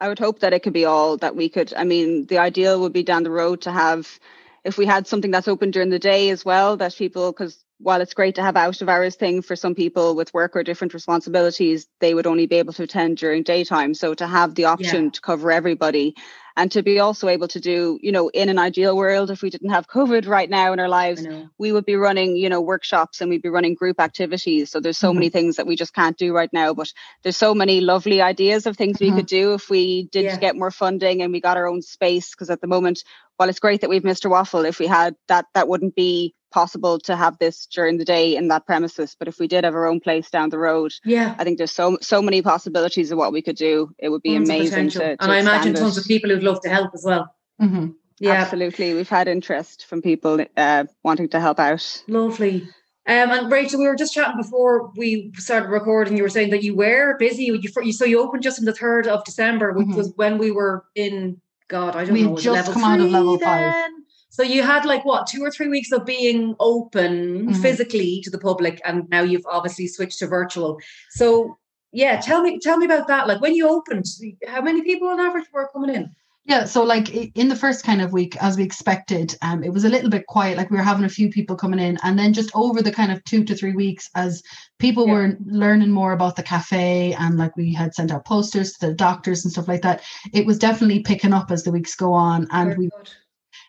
I 0.00 0.08
would 0.08 0.20
hope 0.20 0.38
that 0.40 0.52
it 0.52 0.62
could 0.62 0.72
be 0.72 0.84
all 0.84 1.16
that 1.16 1.34
we 1.34 1.48
could. 1.48 1.74
I 1.74 1.82
mean, 1.82 2.26
the 2.26 2.38
ideal 2.38 2.80
would 2.80 2.92
be 2.92 3.02
down 3.02 3.24
the 3.24 3.30
road 3.30 3.62
to 3.62 3.72
have, 3.72 4.20
if 4.62 4.78
we 4.78 4.86
had 4.86 5.08
something 5.08 5.32
that's 5.32 5.48
open 5.48 5.72
during 5.72 5.90
the 5.90 5.98
day 5.98 6.30
as 6.30 6.44
well, 6.44 6.76
that 6.76 6.94
people, 6.94 7.32
because 7.32 7.64
while 7.78 8.00
it's 8.00 8.14
great 8.14 8.36
to 8.36 8.42
have 8.42 8.56
out 8.56 8.80
of 8.80 8.88
hours 8.88 9.16
thing 9.16 9.42
for 9.42 9.56
some 9.56 9.74
people 9.74 10.14
with 10.14 10.32
work 10.32 10.54
or 10.54 10.62
different 10.62 10.94
responsibilities, 10.94 11.88
they 12.00 12.14
would 12.14 12.26
only 12.26 12.46
be 12.46 12.56
able 12.56 12.74
to 12.74 12.84
attend 12.84 13.16
during 13.16 13.42
daytime. 13.42 13.92
So 13.94 14.14
to 14.14 14.26
have 14.26 14.54
the 14.54 14.66
option 14.66 15.04
yeah. 15.06 15.10
to 15.10 15.20
cover 15.20 15.50
everybody 15.50 16.14
and 16.56 16.72
to 16.72 16.82
be 16.82 16.98
also 16.98 17.28
able 17.28 17.48
to 17.48 17.60
do 17.60 17.98
you 18.02 18.12
know 18.12 18.28
in 18.28 18.48
an 18.48 18.58
ideal 18.58 18.96
world 18.96 19.30
if 19.30 19.42
we 19.42 19.50
didn't 19.50 19.70
have 19.70 19.86
covid 19.86 20.26
right 20.26 20.48
now 20.48 20.72
in 20.72 20.80
our 20.80 20.88
lives 20.88 21.26
we 21.58 21.72
would 21.72 21.84
be 21.84 21.96
running 21.96 22.36
you 22.36 22.48
know 22.48 22.60
workshops 22.60 23.20
and 23.20 23.30
we'd 23.30 23.42
be 23.42 23.48
running 23.48 23.74
group 23.74 24.00
activities 24.00 24.70
so 24.70 24.80
there's 24.80 24.98
so 24.98 25.10
mm-hmm. 25.10 25.18
many 25.18 25.28
things 25.28 25.56
that 25.56 25.66
we 25.66 25.76
just 25.76 25.94
can't 25.94 26.16
do 26.16 26.32
right 26.32 26.52
now 26.52 26.72
but 26.74 26.92
there's 27.22 27.36
so 27.36 27.54
many 27.54 27.80
lovely 27.80 28.20
ideas 28.20 28.66
of 28.66 28.76
things 28.76 28.98
mm-hmm. 28.98 29.14
we 29.14 29.20
could 29.20 29.28
do 29.28 29.54
if 29.54 29.68
we 29.68 30.04
did 30.12 30.24
yeah. 30.24 30.36
get 30.36 30.56
more 30.56 30.70
funding 30.70 31.22
and 31.22 31.32
we 31.32 31.40
got 31.40 31.56
our 31.56 31.68
own 31.68 31.82
space 31.82 32.30
because 32.30 32.50
at 32.50 32.60
the 32.60 32.66
moment 32.66 33.02
while 33.36 33.48
it's 33.48 33.60
great 33.60 33.82
that 33.82 33.90
we've 33.90 34.02
Mr. 34.02 34.30
Waffle, 34.30 34.64
if 34.64 34.78
we 34.78 34.86
had 34.86 35.14
that, 35.28 35.46
that 35.54 35.68
wouldn't 35.68 35.94
be 35.94 36.34
possible 36.56 36.98
to 36.98 37.14
have 37.14 37.38
this 37.38 37.66
during 37.66 37.98
the 37.98 38.04
day 38.04 38.34
in 38.34 38.48
that 38.48 38.64
premises. 38.64 39.14
But 39.18 39.28
if 39.28 39.38
we 39.38 39.46
did 39.46 39.64
have 39.64 39.74
our 39.74 39.86
own 39.86 40.00
place 40.00 40.30
down 40.30 40.48
the 40.48 40.58
road, 40.58 40.92
yeah, 41.04 41.34
I 41.38 41.44
think 41.44 41.58
there's 41.58 41.76
so 41.82 41.98
so 42.00 42.22
many 42.22 42.40
possibilities 42.40 43.10
of 43.12 43.18
what 43.18 43.32
we 43.36 43.42
could 43.42 43.56
do. 43.56 43.90
It 43.98 44.08
would 44.08 44.22
be 44.22 44.34
tons 44.34 44.48
amazing 44.48 44.88
to, 44.90 44.98
to, 44.98 45.22
and 45.22 45.30
I 45.32 45.38
imagine 45.38 45.74
tons 45.74 45.98
of 45.98 46.04
people 46.06 46.30
who'd 46.30 46.42
love 46.42 46.60
to 46.62 46.70
help 46.70 46.92
as 46.94 47.04
well. 47.04 47.24
Mm-hmm. 47.60 47.88
Yeah, 48.18 48.32
absolutely. 48.32 48.94
We've 48.94 49.14
had 49.18 49.28
interest 49.28 49.84
from 49.84 50.00
people 50.00 50.34
uh, 50.56 50.84
wanting 51.02 51.28
to 51.34 51.40
help 51.40 51.60
out. 51.60 52.02
Lovely. 52.08 52.62
Um, 53.08 53.30
and 53.30 53.52
Rachel, 53.52 53.78
we 53.78 53.86
were 53.86 53.94
just 53.94 54.14
chatting 54.14 54.40
before 54.40 54.90
we 54.96 55.32
started 55.36 55.68
recording. 55.68 56.16
You 56.16 56.22
were 56.22 56.36
saying 56.38 56.50
that 56.50 56.64
you 56.64 56.74
were 56.74 57.18
busy. 57.18 57.44
You, 57.44 57.60
you 57.84 57.92
so 57.92 58.06
you 58.06 58.18
opened 58.20 58.42
just 58.42 58.58
on 58.58 58.64
the 58.64 58.72
third 58.72 59.06
of 59.06 59.24
December, 59.24 59.72
which 59.72 59.88
mm-hmm. 59.88 59.96
was 59.96 60.12
when 60.16 60.38
we 60.38 60.50
were 60.50 60.86
in 60.94 61.40
God. 61.68 61.94
I 61.94 62.04
don't 62.04 62.14
we 62.14 62.22
know. 62.22 62.30
We 62.30 62.42
just 62.42 62.72
come 62.72 62.84
out 62.84 63.00
of 63.00 63.10
level 63.10 63.36
then? 63.36 64.05
So 64.36 64.42
you 64.42 64.62
had 64.62 64.84
like 64.84 65.02
what 65.06 65.26
two 65.26 65.42
or 65.42 65.50
three 65.50 65.68
weeks 65.68 65.92
of 65.92 66.04
being 66.04 66.56
open 66.60 67.46
mm-hmm. 67.46 67.62
physically 67.62 68.20
to 68.22 68.28
the 68.28 68.36
public, 68.38 68.82
and 68.84 69.08
now 69.08 69.22
you've 69.22 69.46
obviously 69.50 69.88
switched 69.88 70.18
to 70.18 70.26
virtual. 70.26 70.78
So 71.12 71.56
yeah, 71.90 72.20
tell 72.20 72.42
me 72.42 72.58
tell 72.58 72.76
me 72.76 72.84
about 72.84 73.08
that. 73.08 73.28
Like 73.28 73.40
when 73.40 73.54
you 73.54 73.66
opened, 73.66 74.04
how 74.46 74.60
many 74.60 74.82
people 74.82 75.08
on 75.08 75.20
average 75.20 75.46
were 75.54 75.70
coming 75.72 75.94
in? 75.94 76.14
Yeah, 76.44 76.66
so 76.66 76.84
like 76.84 77.08
in 77.34 77.48
the 77.48 77.56
first 77.56 77.82
kind 77.82 78.02
of 78.02 78.12
week, 78.12 78.36
as 78.42 78.58
we 78.58 78.62
expected, 78.62 79.34
um, 79.40 79.64
it 79.64 79.72
was 79.72 79.86
a 79.86 79.88
little 79.88 80.10
bit 80.10 80.26
quiet. 80.26 80.58
Like 80.58 80.70
we 80.70 80.76
were 80.76 80.82
having 80.82 81.06
a 81.06 81.08
few 81.08 81.30
people 81.30 81.56
coming 81.56 81.80
in, 81.80 81.96
and 82.02 82.18
then 82.18 82.34
just 82.34 82.50
over 82.54 82.82
the 82.82 82.92
kind 82.92 83.10
of 83.10 83.24
two 83.24 83.42
to 83.42 83.54
three 83.54 83.72
weeks, 83.72 84.10
as 84.16 84.42
people 84.78 85.06
yeah. 85.06 85.12
were 85.14 85.38
learning 85.46 85.90
more 85.90 86.12
about 86.12 86.36
the 86.36 86.42
cafe, 86.42 87.14
and 87.14 87.38
like 87.38 87.56
we 87.56 87.72
had 87.72 87.94
sent 87.94 88.12
out 88.12 88.26
posters 88.26 88.74
to 88.74 88.88
the 88.88 88.94
doctors 88.94 89.46
and 89.46 89.52
stuff 89.52 89.66
like 89.66 89.80
that, 89.80 90.02
it 90.34 90.44
was 90.44 90.58
definitely 90.58 91.00
picking 91.00 91.32
up 91.32 91.50
as 91.50 91.62
the 91.62 91.72
weeks 91.72 91.96
go 91.96 92.12
on, 92.12 92.46
and 92.50 92.68
Very 92.68 92.78
we 92.78 92.90
good 92.90 93.10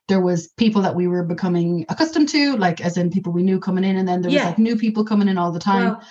there 0.07 0.21
was 0.21 0.47
people 0.57 0.81
that 0.81 0.95
we 0.95 1.07
were 1.07 1.23
becoming 1.23 1.85
accustomed 1.89 2.29
to, 2.29 2.55
like 2.57 2.81
as 2.81 2.97
in 2.97 3.09
people 3.09 3.33
we 3.33 3.43
knew 3.43 3.59
coming 3.59 3.83
in, 3.83 3.97
and 3.97 4.07
then 4.07 4.21
there 4.21 4.31
was 4.31 4.43
like 4.43 4.57
new 4.57 4.77
people 4.77 5.03
coming 5.03 5.27
in 5.27 5.37
all 5.37 5.51
the 5.51 5.59
time. 5.59 5.91
Well, 5.91 6.03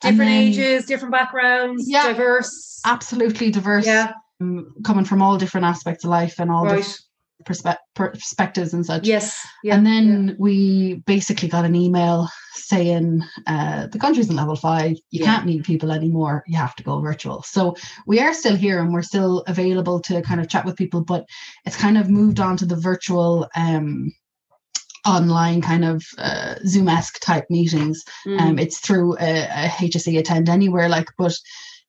different 0.00 0.30
then, 0.30 0.42
ages, 0.42 0.86
different 0.86 1.12
backgrounds, 1.12 1.88
yeah, 1.88 2.08
diverse. 2.08 2.80
Absolutely 2.84 3.50
diverse. 3.50 3.86
Yeah. 3.86 4.12
Um, 4.40 4.74
coming 4.84 5.04
from 5.04 5.22
all 5.22 5.36
different 5.38 5.66
aspects 5.66 6.04
of 6.04 6.10
life 6.10 6.38
and 6.38 6.50
all 6.50 6.64
right. 6.64 6.98
Perspe- 7.44 7.76
perspectives 7.94 8.72
and 8.74 8.84
such. 8.84 9.06
Yes. 9.06 9.46
Yeah, 9.62 9.76
and 9.76 9.86
then 9.86 10.28
yeah. 10.28 10.34
we 10.38 10.94
basically 11.06 11.48
got 11.48 11.64
an 11.64 11.74
email 11.74 12.28
saying 12.54 13.22
uh, 13.46 13.86
the 13.88 13.98
country's 13.98 14.30
in 14.30 14.36
level 14.36 14.56
five. 14.56 14.92
You 15.10 15.20
yeah. 15.20 15.26
can't 15.26 15.46
meet 15.46 15.64
people 15.64 15.92
anymore. 15.92 16.44
You 16.46 16.56
have 16.56 16.74
to 16.76 16.82
go 16.82 17.00
virtual. 17.00 17.42
So 17.42 17.76
we 18.06 18.20
are 18.20 18.34
still 18.34 18.56
here 18.56 18.80
and 18.80 18.92
we're 18.92 19.02
still 19.02 19.44
available 19.46 20.00
to 20.00 20.22
kind 20.22 20.40
of 20.40 20.48
chat 20.48 20.64
with 20.64 20.76
people, 20.76 21.02
but 21.02 21.26
it's 21.64 21.76
kind 21.76 21.98
of 21.98 22.10
moved 22.10 22.40
on 22.40 22.56
to 22.58 22.66
the 22.66 22.76
virtual 22.76 23.48
um, 23.56 24.12
online 25.06 25.60
kind 25.60 25.84
of 25.84 26.04
uh, 26.18 26.54
Zoom-esque 26.66 27.20
type 27.20 27.44
meetings. 27.50 28.04
Mm. 28.26 28.40
Um, 28.40 28.58
it's 28.58 28.78
through 28.78 29.16
a, 29.18 29.42
a 29.42 29.68
HSE 29.68 30.18
attend 30.18 30.48
anywhere, 30.48 30.88
like, 30.88 31.08
but 31.18 31.34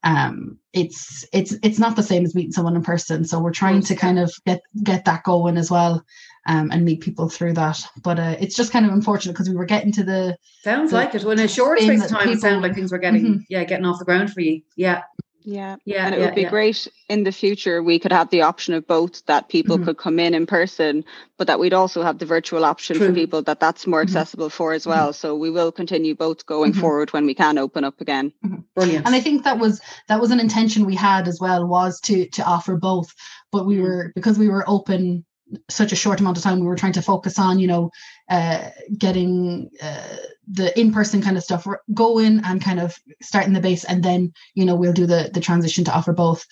um, 0.04 0.58
it's 0.74 1.26
it's 1.32 1.56
it's 1.64 1.80
not 1.80 1.96
the 1.96 2.04
same 2.04 2.26
as 2.26 2.36
meeting 2.36 2.52
someone 2.52 2.76
in 2.76 2.84
person. 2.84 3.24
So 3.26 3.40
we're 3.40 3.52
trying 3.52 3.82
to 3.84 3.96
kind 3.96 4.20
of 4.20 4.34
get 4.46 4.62
get 4.84 5.06
that 5.06 5.24
going 5.24 5.58
as 5.58 5.72
well. 5.72 6.04
Um, 6.46 6.72
and 6.72 6.84
meet 6.84 7.00
people 7.00 7.30
through 7.30 7.54
that. 7.54 7.82
But 8.04 8.20
uh, 8.20 8.36
it's 8.38 8.54
just 8.54 8.74
kind 8.74 8.86
of 8.86 8.92
unfortunate 8.92 9.32
because 9.32 9.48
we 9.48 9.56
were 9.56 9.64
getting 9.64 9.94
to 9.94 10.04
the 10.04 10.38
sounds 10.62 10.92
the, 10.92 10.98
like 10.98 11.16
it. 11.16 11.24
When 11.24 11.40
a 11.40 11.48
short 11.48 11.80
space 11.80 12.04
of 12.04 12.10
time, 12.10 12.20
people, 12.20 12.34
it 12.34 12.42
sounded 12.42 12.62
like 12.62 12.76
things 12.76 12.92
were 12.92 12.98
getting 12.98 13.24
mm-hmm. 13.24 13.38
yeah 13.48 13.64
getting 13.64 13.86
off 13.86 13.98
the 13.98 14.04
ground 14.04 14.34
for 14.34 14.42
you. 14.42 14.62
Yeah, 14.76 15.04
yeah. 15.44 15.76
Yeah. 15.86 16.06
And 16.06 16.16
it 16.16 16.20
yeah, 16.20 16.26
would 16.26 16.36
be 16.36 16.42
yeah. 16.42 16.50
great 16.50 16.88
in 17.10 17.24
the 17.24 17.32
future 17.32 17.82
we 17.84 18.00
could 18.00 18.12
have 18.12 18.30
the 18.30 18.42
option 18.42 18.74
of 18.74 18.88
both 18.88 19.26
that 19.26 19.50
people 19.50 19.78
mm-hmm. 19.78 19.86
could 19.86 19.98
come 19.98 20.20
in 20.20 20.34
in 20.34 20.46
person, 20.46 21.04
but 21.38 21.48
that 21.48 21.60
we'd 21.60 21.74
also 21.74 22.02
have 22.02 22.20
the 22.20 22.26
virtual 22.26 22.66
option 22.66 22.98
True. 22.98 23.08
for 23.08 23.14
people 23.14 23.42
that 23.44 23.60
that's 23.60 23.86
more 23.86 24.02
mm-hmm. 24.02 24.10
accessible 24.10 24.48
mm-hmm. 24.48 24.56
for 24.56 24.74
as 24.74 24.86
well. 24.86 25.10
Mm-hmm. 25.10 25.28
So 25.28 25.36
we 25.36 25.50
will 25.50 25.72
continue 25.72 26.16
both 26.16 26.46
going 26.46 26.72
mm-hmm. 26.72 26.82
forward 26.82 27.14
when 27.14 27.26
we 27.26 27.36
can 27.36 27.58
open 27.58 27.84
up 27.84 28.02
again. 28.02 28.34
Mm-hmm. 28.46 28.62
Brilliant. 28.76 29.06
And 29.06 29.16
I 29.16 29.20
think 29.20 29.44
that 29.44 29.60
was 29.60 29.82
that 30.08 30.22
was 30.22 30.32
an 30.32 30.40
intention 30.40 30.86
we 30.86 30.96
had 30.96 31.28
as 31.28 31.40
well 31.40 31.68
was 31.68 32.00
to 32.02 32.28
to 32.30 32.44
offer 32.44 32.78
both, 32.78 33.14
but 33.52 33.66
we 33.66 33.80
were 33.80 34.12
because 34.16 34.38
we 34.40 34.50
were 34.50 34.64
open 34.68 35.26
such 35.70 35.92
a 35.92 35.96
short 35.96 36.20
amount 36.20 36.38
of 36.38 36.44
time 36.44 36.60
we 36.60 36.68
were 36.68 36.76
trying 36.76 36.94
to 36.94 37.02
focus 37.02 37.38
on 37.40 37.60
you 37.60 37.68
know 37.68 37.92
uh, 38.30 38.70
getting 38.98 39.70
uh, 39.82 40.18
the 40.48 40.78
in-person 40.80 41.22
kind 41.22 41.38
of 41.38 41.44
stuff 41.44 41.68
going 41.94 42.42
and 42.44 42.62
kind 42.62 42.80
of 42.80 42.96
starting 43.22 43.54
the 43.54 43.62
base. 43.62 43.84
And 43.84 44.04
then 44.04 44.34
you 44.56 44.66
know 44.66 44.76
we'll 44.76 44.94
do 44.94 45.06
the 45.06 45.30
the 45.34 45.42
transition 45.42 45.84
to 45.86 45.94
offer 45.94 46.14
both. 46.14 46.46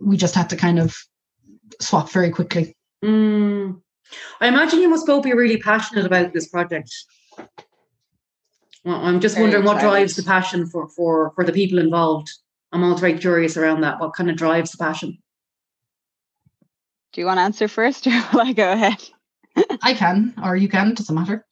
We 0.00 0.16
just 0.16 0.34
had 0.34 0.50
to 0.50 0.56
kind 0.56 0.78
of 0.78 0.96
swap 1.80 2.10
very 2.10 2.30
quickly. 2.30 2.76
Mm. 3.04 3.80
i 4.40 4.46
imagine 4.46 4.80
you 4.80 4.88
must 4.88 5.06
both 5.06 5.24
be 5.24 5.32
really 5.32 5.56
passionate 5.56 6.06
about 6.06 6.32
this 6.32 6.48
project. 6.48 6.92
Well, 8.84 8.96
i'm 8.96 9.20
just 9.20 9.34
very 9.34 9.44
wondering 9.44 9.64
what 9.64 9.80
drives 9.80 10.16
the 10.16 10.22
passion 10.22 10.66
for 10.66 10.88
for 10.88 11.32
for 11.34 11.44
the 11.44 11.52
people 11.52 11.78
involved. 11.78 12.30
I'm 12.72 12.84
also 12.84 13.00
very 13.00 13.18
curious 13.18 13.56
around 13.56 13.82
that. 13.82 14.00
What 14.00 14.14
kind 14.14 14.30
of 14.30 14.36
drives 14.36 14.72
the 14.72 14.78
passion 14.78 15.21
do 17.12 17.20
you 17.20 17.26
want 17.26 17.38
to 17.38 17.42
answer 17.42 17.68
first 17.68 18.06
or 18.08 18.22
will 18.32 18.40
I 18.40 18.52
go 18.52 18.72
ahead? 18.72 19.02
I 19.82 19.94
can, 19.94 20.34
or 20.42 20.56
you 20.56 20.68
can, 20.68 20.94
doesn't 20.94 21.14
matter. 21.14 21.44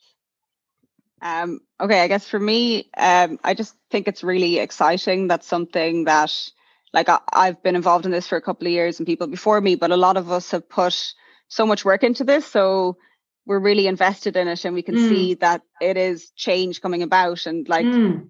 Um, 1.22 1.60
okay, 1.78 2.00
I 2.00 2.08
guess 2.08 2.26
for 2.26 2.40
me, 2.40 2.88
um, 2.96 3.38
I 3.44 3.52
just 3.52 3.74
think 3.90 4.08
it's 4.08 4.24
really 4.24 4.58
exciting. 4.58 5.28
That's 5.28 5.46
something 5.46 6.04
that, 6.04 6.50
like, 6.94 7.10
I, 7.10 7.18
I've 7.30 7.62
been 7.62 7.76
involved 7.76 8.06
in 8.06 8.10
this 8.10 8.26
for 8.26 8.36
a 8.36 8.42
couple 8.42 8.66
of 8.66 8.72
years 8.72 8.98
and 8.98 9.06
people 9.06 9.26
before 9.26 9.60
me, 9.60 9.74
but 9.74 9.90
a 9.90 9.98
lot 9.98 10.16
of 10.16 10.30
us 10.30 10.50
have 10.52 10.68
put 10.68 11.14
so 11.48 11.66
much 11.66 11.84
work 11.84 12.02
into 12.02 12.24
this. 12.24 12.46
So 12.46 12.96
we're 13.44 13.58
really 13.58 13.86
invested 13.86 14.36
in 14.36 14.48
it 14.48 14.64
and 14.64 14.74
we 14.74 14.82
can 14.82 14.94
mm. 14.94 15.08
see 15.08 15.34
that 15.34 15.62
it 15.80 15.98
is 15.98 16.30
change 16.36 16.80
coming 16.80 17.02
about. 17.02 17.44
And 17.44 17.68
like, 17.68 17.84
mm. 17.84 18.28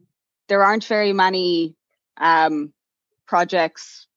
there 0.49 0.65
aren't 0.65 0.85
very 0.85 1.13
many 1.13 1.77
um, 2.17 2.73
projects 3.27 4.09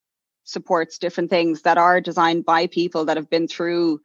supports 0.53 0.97
different 0.97 1.29
things 1.29 1.63
that 1.63 1.77
are 1.77 1.99
designed 1.99 2.45
by 2.45 2.67
people 2.67 3.05
that 3.05 3.17
have 3.17 3.29
been 3.29 3.47
through 3.47 3.99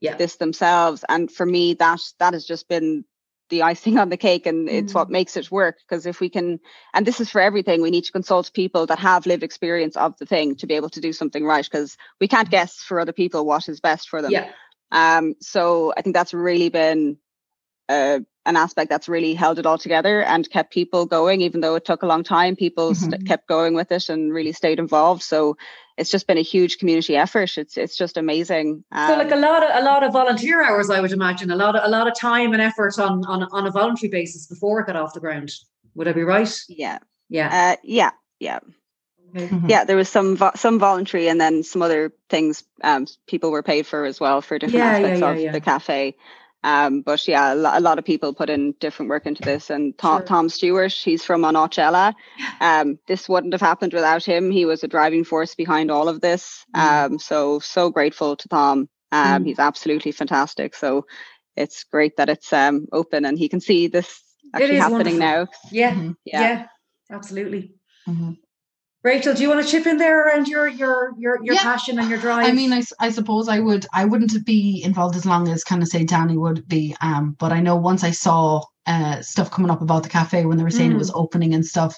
yeah. 0.00 0.16
this 0.16 0.36
themselves 0.36 1.04
and 1.08 1.30
for 1.30 1.46
me 1.46 1.74
that 1.74 2.00
that 2.18 2.34
has 2.34 2.44
just 2.44 2.68
been 2.68 3.04
the 3.48 3.62
icing 3.62 3.98
on 3.98 4.08
the 4.08 4.16
cake 4.16 4.46
and 4.46 4.68
mm. 4.68 4.72
it's 4.72 4.94
what 4.94 5.08
mm. 5.08 5.12
makes 5.12 5.36
it 5.36 5.50
work 5.50 5.78
because 5.78 6.06
if 6.06 6.20
we 6.20 6.28
can 6.28 6.58
and 6.92 7.06
this 7.06 7.20
is 7.20 7.30
for 7.30 7.40
everything 7.40 7.82
we 7.82 7.90
need 7.90 8.04
to 8.04 8.12
consult 8.12 8.52
people 8.52 8.86
that 8.86 8.98
have 8.98 9.26
lived 9.26 9.42
experience 9.42 9.96
of 9.96 10.16
the 10.18 10.26
thing 10.26 10.56
to 10.56 10.66
be 10.66 10.74
able 10.74 10.90
to 10.90 11.00
do 11.00 11.12
something 11.12 11.44
right 11.44 11.64
because 11.64 11.96
we 12.20 12.26
can't 12.26 12.48
mm. 12.48 12.52
guess 12.52 12.76
for 12.76 12.98
other 12.98 13.12
people 13.12 13.46
what 13.46 13.68
is 13.68 13.80
best 13.80 14.08
for 14.08 14.22
them 14.22 14.32
yeah. 14.32 14.50
um 14.90 15.34
so 15.40 15.92
i 15.96 16.02
think 16.02 16.14
that's 16.14 16.34
really 16.34 16.68
been 16.68 17.16
an 18.44 18.56
aspect 18.56 18.90
that's 18.90 19.08
really 19.08 19.34
held 19.34 19.58
it 19.58 19.66
all 19.66 19.78
together 19.78 20.22
and 20.22 20.50
kept 20.50 20.72
people 20.72 21.06
going 21.06 21.40
even 21.40 21.60
though 21.60 21.74
it 21.74 21.84
took 21.84 22.02
a 22.02 22.06
long 22.06 22.24
time 22.24 22.56
people 22.56 22.90
mm-hmm. 22.90 23.10
st- 23.10 23.26
kept 23.26 23.46
going 23.46 23.74
with 23.74 23.92
it 23.92 24.08
and 24.08 24.32
really 24.32 24.52
stayed 24.52 24.78
involved 24.78 25.22
so 25.22 25.56
it's 25.98 26.10
just 26.10 26.26
been 26.26 26.38
a 26.38 26.42
huge 26.42 26.78
community 26.78 27.16
effort. 27.16 27.56
It's 27.58 27.76
it's 27.76 27.96
just 27.96 28.16
amazing. 28.16 28.84
Um, 28.92 29.08
so 29.08 29.16
like 29.16 29.30
a 29.30 29.36
lot 29.36 29.62
of 29.62 29.70
a 29.82 29.84
lot 29.84 30.02
of 30.02 30.12
volunteer 30.12 30.62
hours, 30.62 30.90
I 30.90 31.00
would 31.00 31.12
imagine, 31.12 31.50
a 31.50 31.56
lot 31.56 31.76
of 31.76 31.82
a 31.84 31.88
lot 31.88 32.08
of 32.08 32.18
time 32.18 32.52
and 32.52 32.62
effort 32.62 32.98
on 32.98 33.24
on 33.26 33.44
on 33.44 33.66
a 33.66 33.70
voluntary 33.70 34.10
basis 34.10 34.46
before 34.46 34.80
it 34.80 34.86
got 34.86 34.96
off 34.96 35.14
the 35.14 35.20
ground. 35.20 35.52
Would 35.94 36.08
I 36.08 36.12
be 36.12 36.22
right? 36.22 36.52
Yeah. 36.68 36.98
Yeah. 37.28 37.74
Uh, 37.74 37.76
yeah. 37.82 38.10
Yeah. 38.40 38.60
Mm-hmm. 39.34 39.68
Yeah, 39.68 39.84
there 39.84 39.96
was 39.96 40.10
some 40.10 40.36
vo- 40.36 40.52
some 40.56 40.78
voluntary, 40.78 41.28
and 41.28 41.40
then 41.40 41.62
some 41.62 41.80
other 41.80 42.12
things 42.28 42.64
um, 42.82 43.06
people 43.26 43.50
were 43.50 43.62
paid 43.62 43.86
for 43.86 44.04
as 44.04 44.20
well 44.20 44.42
for 44.42 44.58
different 44.58 44.84
yeah, 44.84 44.90
aspects 44.90 45.20
yeah, 45.20 45.34
yeah, 45.34 45.46
of 45.46 45.52
the 45.54 45.60
cafe. 45.60 46.16
Um, 46.64 47.02
but 47.02 47.26
yeah, 47.26 47.52
a, 47.52 47.56
a, 47.56 47.80
lot 47.80 47.98
of 47.98 48.04
people 48.04 48.32
put 48.34 48.48
in 48.48 48.72
different 48.78 49.08
work 49.08 49.26
into 49.26 49.42
this. 49.42 49.70
And 49.70 49.96
Tom, 49.98 50.20
sure. 50.20 50.26
Tom 50.26 50.48
Stewart, 50.48 50.92
he's 50.92 51.24
from 51.24 51.42
Monticello. 51.42 52.12
Um, 52.60 52.98
this 53.08 53.28
wouldn't 53.28 53.54
have 53.54 53.60
happened 53.60 53.92
without 53.92 54.24
him. 54.24 54.50
He 54.50 54.66
was 54.66 54.84
a 54.84 54.88
driving 54.88 55.24
force 55.24 55.56
behind 55.56 55.90
all 55.90 56.08
of 56.08 56.20
this. 56.20 56.64
Mm. 56.76 57.06
Um, 57.06 57.18
so 57.18 57.58
so 57.58 57.90
grateful 57.90 58.36
to 58.36 58.48
Tom. 58.48 58.88
Um, 59.10 59.42
mm. 59.42 59.46
He's 59.46 59.58
absolutely 59.58 60.12
fantastic. 60.12 60.76
So 60.76 61.06
it's 61.56 61.82
great 61.84 62.16
that 62.18 62.28
it's 62.28 62.52
um 62.52 62.86
open 62.92 63.24
and 63.24 63.36
he 63.36 63.48
can 63.48 63.60
see 63.60 63.88
this 63.88 64.22
actually 64.54 64.76
happening 64.76 65.18
wonderful. 65.18 65.18
now. 65.18 65.46
Yeah, 65.72 65.90
mm-hmm. 65.92 66.12
yeah, 66.24 66.40
yeah, 66.40 66.66
absolutely. 67.10 67.74
Mm-hmm. 68.08 68.32
Rachel, 69.02 69.34
do 69.34 69.42
you 69.42 69.48
want 69.48 69.64
to 69.64 69.68
chip 69.68 69.86
in 69.86 69.96
there 69.96 70.26
around 70.26 70.46
your 70.46 70.68
your 70.68 71.12
your 71.18 71.38
your 71.42 71.54
yeah. 71.54 71.62
passion 71.62 71.98
and 71.98 72.08
your 72.08 72.18
drive? 72.18 72.46
I 72.46 72.52
mean, 72.52 72.72
I, 72.72 72.82
I 73.00 73.10
suppose 73.10 73.48
I 73.48 73.58
would 73.58 73.84
I 73.92 74.04
wouldn't 74.04 74.44
be 74.44 74.80
involved 74.84 75.16
as 75.16 75.26
long 75.26 75.48
as 75.48 75.64
kind 75.64 75.82
of 75.82 75.88
say 75.88 76.04
Danny 76.04 76.36
would 76.36 76.68
be. 76.68 76.94
Um, 77.00 77.36
but 77.38 77.52
I 77.52 77.60
know 77.60 77.76
once 77.76 78.04
I 78.04 78.12
saw 78.12 78.62
uh 78.86 79.20
stuff 79.22 79.50
coming 79.50 79.70
up 79.70 79.80
about 79.80 80.02
the 80.02 80.08
cafe 80.08 80.44
when 80.44 80.56
they 80.56 80.64
were 80.64 80.70
saying 80.70 80.90
mm. 80.90 80.94
it 80.94 80.98
was 80.98 81.12
opening 81.14 81.52
and 81.52 81.66
stuff, 81.66 81.96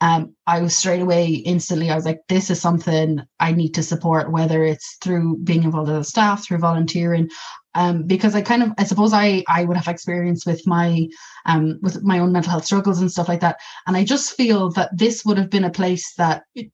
um, 0.00 0.34
I 0.46 0.60
was 0.60 0.76
straight 0.76 1.00
away 1.00 1.26
instantly, 1.26 1.90
I 1.90 1.94
was 1.94 2.04
like, 2.04 2.20
this 2.28 2.50
is 2.50 2.60
something 2.60 3.20
I 3.40 3.52
need 3.52 3.70
to 3.74 3.82
support, 3.82 4.30
whether 4.30 4.62
it's 4.62 4.98
through 5.02 5.38
being 5.38 5.62
involved 5.62 5.90
as 5.90 6.06
a 6.06 6.10
staff, 6.10 6.44
through 6.44 6.58
volunteering. 6.58 7.30
Um, 7.74 8.04
because 8.04 8.34
I 8.34 8.42
kind 8.42 8.62
of, 8.62 8.72
I 8.78 8.84
suppose 8.84 9.12
I, 9.12 9.44
I 9.48 9.64
would 9.64 9.76
have 9.76 9.88
experience 9.88 10.46
with 10.46 10.66
my, 10.66 11.08
um, 11.44 11.78
with 11.82 12.02
my 12.02 12.18
own 12.18 12.32
mental 12.32 12.50
health 12.50 12.64
struggles 12.64 13.00
and 13.00 13.10
stuff 13.10 13.28
like 13.28 13.40
that. 13.40 13.58
And 13.86 13.96
I 13.96 14.04
just 14.04 14.34
feel 14.34 14.70
that 14.72 14.96
this 14.96 15.24
would 15.24 15.38
have 15.38 15.50
been 15.50 15.64
a 15.64 15.70
place 15.70 16.14
that 16.14 16.44
it, 16.54 16.70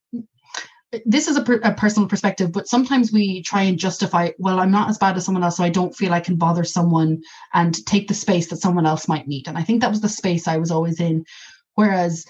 this 1.07 1.27
is 1.27 1.37
a, 1.37 1.43
per, 1.43 1.55
a, 1.65 1.75
personal 1.75 2.09
perspective, 2.09 2.53
but 2.53 2.69
sometimes 2.69 3.13
we 3.13 3.43
try 3.43 3.63
and 3.63 3.79
justify, 3.79 4.31
well, 4.39 4.61
I'm 4.61 4.71
not 4.71 4.91
as 4.91 4.99
bad 4.99 5.17
as 5.17 5.25
someone 5.25 5.43
else, 5.43 5.57
so 5.57 5.65
I 5.65 5.71
don't 5.71 5.97
feel 5.97 6.13
I 6.13 6.21
can 6.21 6.37
bother 6.37 6.65
someone 6.65 7.23
and 7.55 7.85
take 7.87 8.09
the 8.09 8.15
space 8.15 8.49
that 8.49 8.59
someone 8.59 8.87
else 8.87 9.09
might 9.09 9.27
need. 9.27 9.49
And 9.49 9.57
I 9.57 9.63
think 9.63 9.81
that 9.81 9.91
was 9.91 10.03
the 10.03 10.09
space 10.09 10.47
I 10.47 10.59
was 10.59 10.71
always 10.71 11.01
in. 11.01 11.25
Whereas 11.75 12.27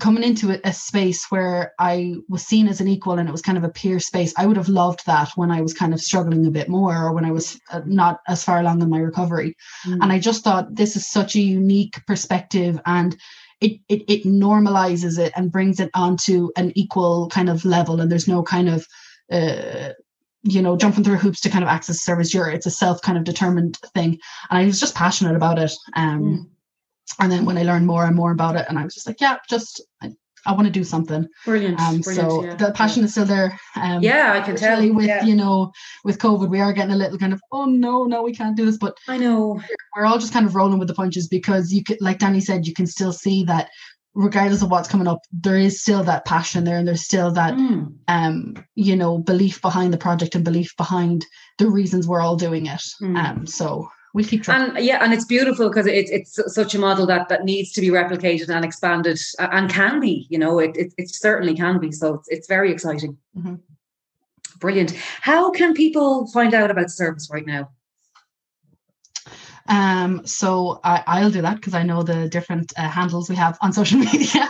coming 0.00 0.24
into 0.24 0.50
a, 0.50 0.60
a, 0.64 0.72
space 0.72 1.26
where 1.30 1.72
I 1.78 2.16
was 2.28 2.44
seen 2.44 2.66
as 2.66 2.80
an 2.80 2.88
equal 2.88 3.18
and 3.18 3.28
it 3.28 3.32
was 3.32 3.42
kind 3.42 3.56
of 3.56 3.64
a 3.64 3.68
peer 3.68 4.00
space, 4.00 4.34
I 4.36 4.46
would 4.46 4.56
have 4.56 4.68
loved 4.68 5.06
that 5.06 5.30
when 5.36 5.50
I 5.50 5.60
was 5.60 5.72
kind 5.72 5.94
of 5.94 6.00
struggling 6.00 6.44
a 6.44 6.50
bit 6.50 6.68
more 6.68 7.04
or 7.04 7.12
when 7.12 7.24
I 7.24 7.30
was 7.30 7.58
uh, 7.70 7.82
not 7.86 8.20
as 8.26 8.42
far 8.42 8.58
along 8.58 8.82
in 8.82 8.90
my 8.90 8.98
recovery. 8.98 9.54
Mm. 9.86 9.98
And 10.02 10.12
I 10.12 10.18
just 10.18 10.42
thought 10.42 10.74
this 10.74 10.96
is 10.96 11.08
such 11.08 11.36
a 11.36 11.40
unique 11.40 12.04
perspective 12.06 12.80
and 12.84 13.16
it, 13.60 13.80
it 13.88 14.02
it 14.06 14.24
normalizes 14.24 15.18
it 15.18 15.32
and 15.34 15.52
brings 15.52 15.80
it 15.80 15.90
onto 15.94 16.50
an 16.56 16.72
equal 16.74 17.28
kind 17.28 17.48
of 17.48 17.64
level 17.64 18.00
and 18.00 18.10
there's 18.12 18.28
no 18.28 18.42
kind 18.42 18.68
of 18.68 18.86
uh, 19.32 19.92
you 20.42 20.60
know 20.60 20.76
jumping 20.76 21.02
through 21.02 21.16
hoops 21.16 21.40
to 21.40 21.48
kind 21.48 21.64
of 21.64 21.70
access 21.70 22.02
service 22.02 22.34
you're 22.34 22.50
it's 22.50 22.66
a 22.66 22.70
self 22.70 23.00
kind 23.00 23.16
of 23.16 23.24
determined 23.24 23.78
thing 23.94 24.18
and 24.50 24.58
i 24.58 24.66
was 24.66 24.78
just 24.78 24.94
passionate 24.94 25.34
about 25.34 25.58
it 25.58 25.72
um 25.94 26.22
mm 26.22 26.46
and 27.20 27.30
then 27.30 27.44
when 27.44 27.58
I 27.58 27.62
learned 27.62 27.86
more 27.86 28.04
and 28.04 28.16
more 28.16 28.32
about 28.32 28.56
it, 28.56 28.66
and 28.68 28.78
I 28.78 28.84
was 28.84 28.94
just 28.94 29.06
like, 29.06 29.20
yeah, 29.20 29.36
just 29.48 29.82
I, 30.02 30.12
I 30.46 30.52
want 30.52 30.66
to 30.66 30.72
do 30.72 30.84
something. 30.84 31.26
Brilliant. 31.44 31.80
Um, 31.80 32.00
brilliant 32.00 32.30
so 32.30 32.44
yeah. 32.44 32.54
the 32.54 32.72
passion 32.72 33.00
yeah. 33.00 33.06
is 33.06 33.10
still 33.12 33.24
there. 33.24 33.58
Um, 33.74 34.02
yeah, 34.02 34.32
I 34.32 34.40
can 34.40 34.56
tell. 34.56 34.80
With 34.94 35.06
yeah. 35.06 35.24
you 35.24 35.34
know, 35.34 35.72
with 36.04 36.18
COVID, 36.18 36.48
we 36.48 36.60
are 36.60 36.72
getting 36.72 36.92
a 36.92 36.96
little 36.96 37.18
kind 37.18 37.32
of, 37.32 37.40
oh 37.52 37.64
no, 37.64 38.04
no, 38.04 38.22
we 38.22 38.34
can't 38.34 38.56
do 38.56 38.64
this. 38.64 38.78
But 38.78 38.96
I 39.08 39.18
know 39.18 39.60
we're 39.96 40.06
all 40.06 40.18
just 40.18 40.32
kind 40.32 40.46
of 40.46 40.54
rolling 40.54 40.78
with 40.78 40.88
the 40.88 40.94
punches 40.94 41.28
because 41.28 41.72
you 41.72 41.82
could, 41.82 41.98
like 42.00 42.18
Danny 42.18 42.40
said, 42.40 42.66
you 42.66 42.74
can 42.74 42.86
still 42.86 43.12
see 43.12 43.44
that 43.44 43.68
regardless 44.14 44.62
of 44.62 44.70
what's 44.70 44.88
coming 44.88 45.06
up, 45.06 45.20
there 45.30 45.58
is 45.58 45.80
still 45.80 46.02
that 46.04 46.24
passion 46.24 46.64
there, 46.64 46.78
and 46.78 46.88
there's 46.88 47.04
still 47.04 47.30
that, 47.32 47.54
mm. 47.54 47.92
um, 48.08 48.54
you 48.74 48.96
know, 48.96 49.18
belief 49.18 49.60
behind 49.60 49.92
the 49.92 49.98
project 49.98 50.34
and 50.34 50.44
belief 50.44 50.74
behind 50.76 51.26
the 51.58 51.68
reasons 51.68 52.06
we're 52.06 52.20
all 52.20 52.36
doing 52.36 52.66
it. 52.66 52.82
Mm. 53.02 53.16
Um, 53.16 53.46
so 53.46 53.88
we 54.16 54.24
keep 54.24 54.42
trying. 54.42 54.74
And 54.74 54.84
yeah, 54.84 55.04
and 55.04 55.12
it's 55.12 55.26
beautiful 55.26 55.68
because 55.68 55.86
it's 55.86 56.10
it's 56.10 56.54
such 56.54 56.74
a 56.74 56.78
model 56.78 57.04
that 57.04 57.28
that 57.28 57.44
needs 57.44 57.70
to 57.72 57.82
be 57.82 57.88
replicated 57.88 58.48
and 58.48 58.64
expanded 58.64 59.20
and 59.38 59.68
can 59.68 60.00
be. 60.00 60.26
You 60.30 60.38
know, 60.38 60.58
it 60.58 60.74
it, 60.74 60.94
it 60.96 61.10
certainly 61.10 61.54
can 61.54 61.78
be. 61.78 61.92
So 61.92 62.14
it's 62.14 62.28
it's 62.28 62.48
very 62.48 62.72
exciting. 62.72 63.18
Mm-hmm. 63.36 63.56
Brilliant. 64.58 64.92
How 65.20 65.50
can 65.50 65.74
people 65.74 66.28
find 66.28 66.54
out 66.54 66.70
about 66.70 66.90
service 66.90 67.28
right 67.30 67.44
now? 67.46 67.68
Um, 69.68 70.24
so 70.24 70.80
I, 70.82 71.20
will 71.22 71.30
do 71.30 71.42
that 71.42 71.56
because 71.56 71.74
I 71.74 71.82
know 71.82 72.02
the 72.02 72.28
different 72.28 72.72
uh, 72.78 72.88
handles 72.88 73.28
we 73.28 73.36
have 73.36 73.58
on 73.60 73.72
social 73.80 73.98
media. 73.98 74.48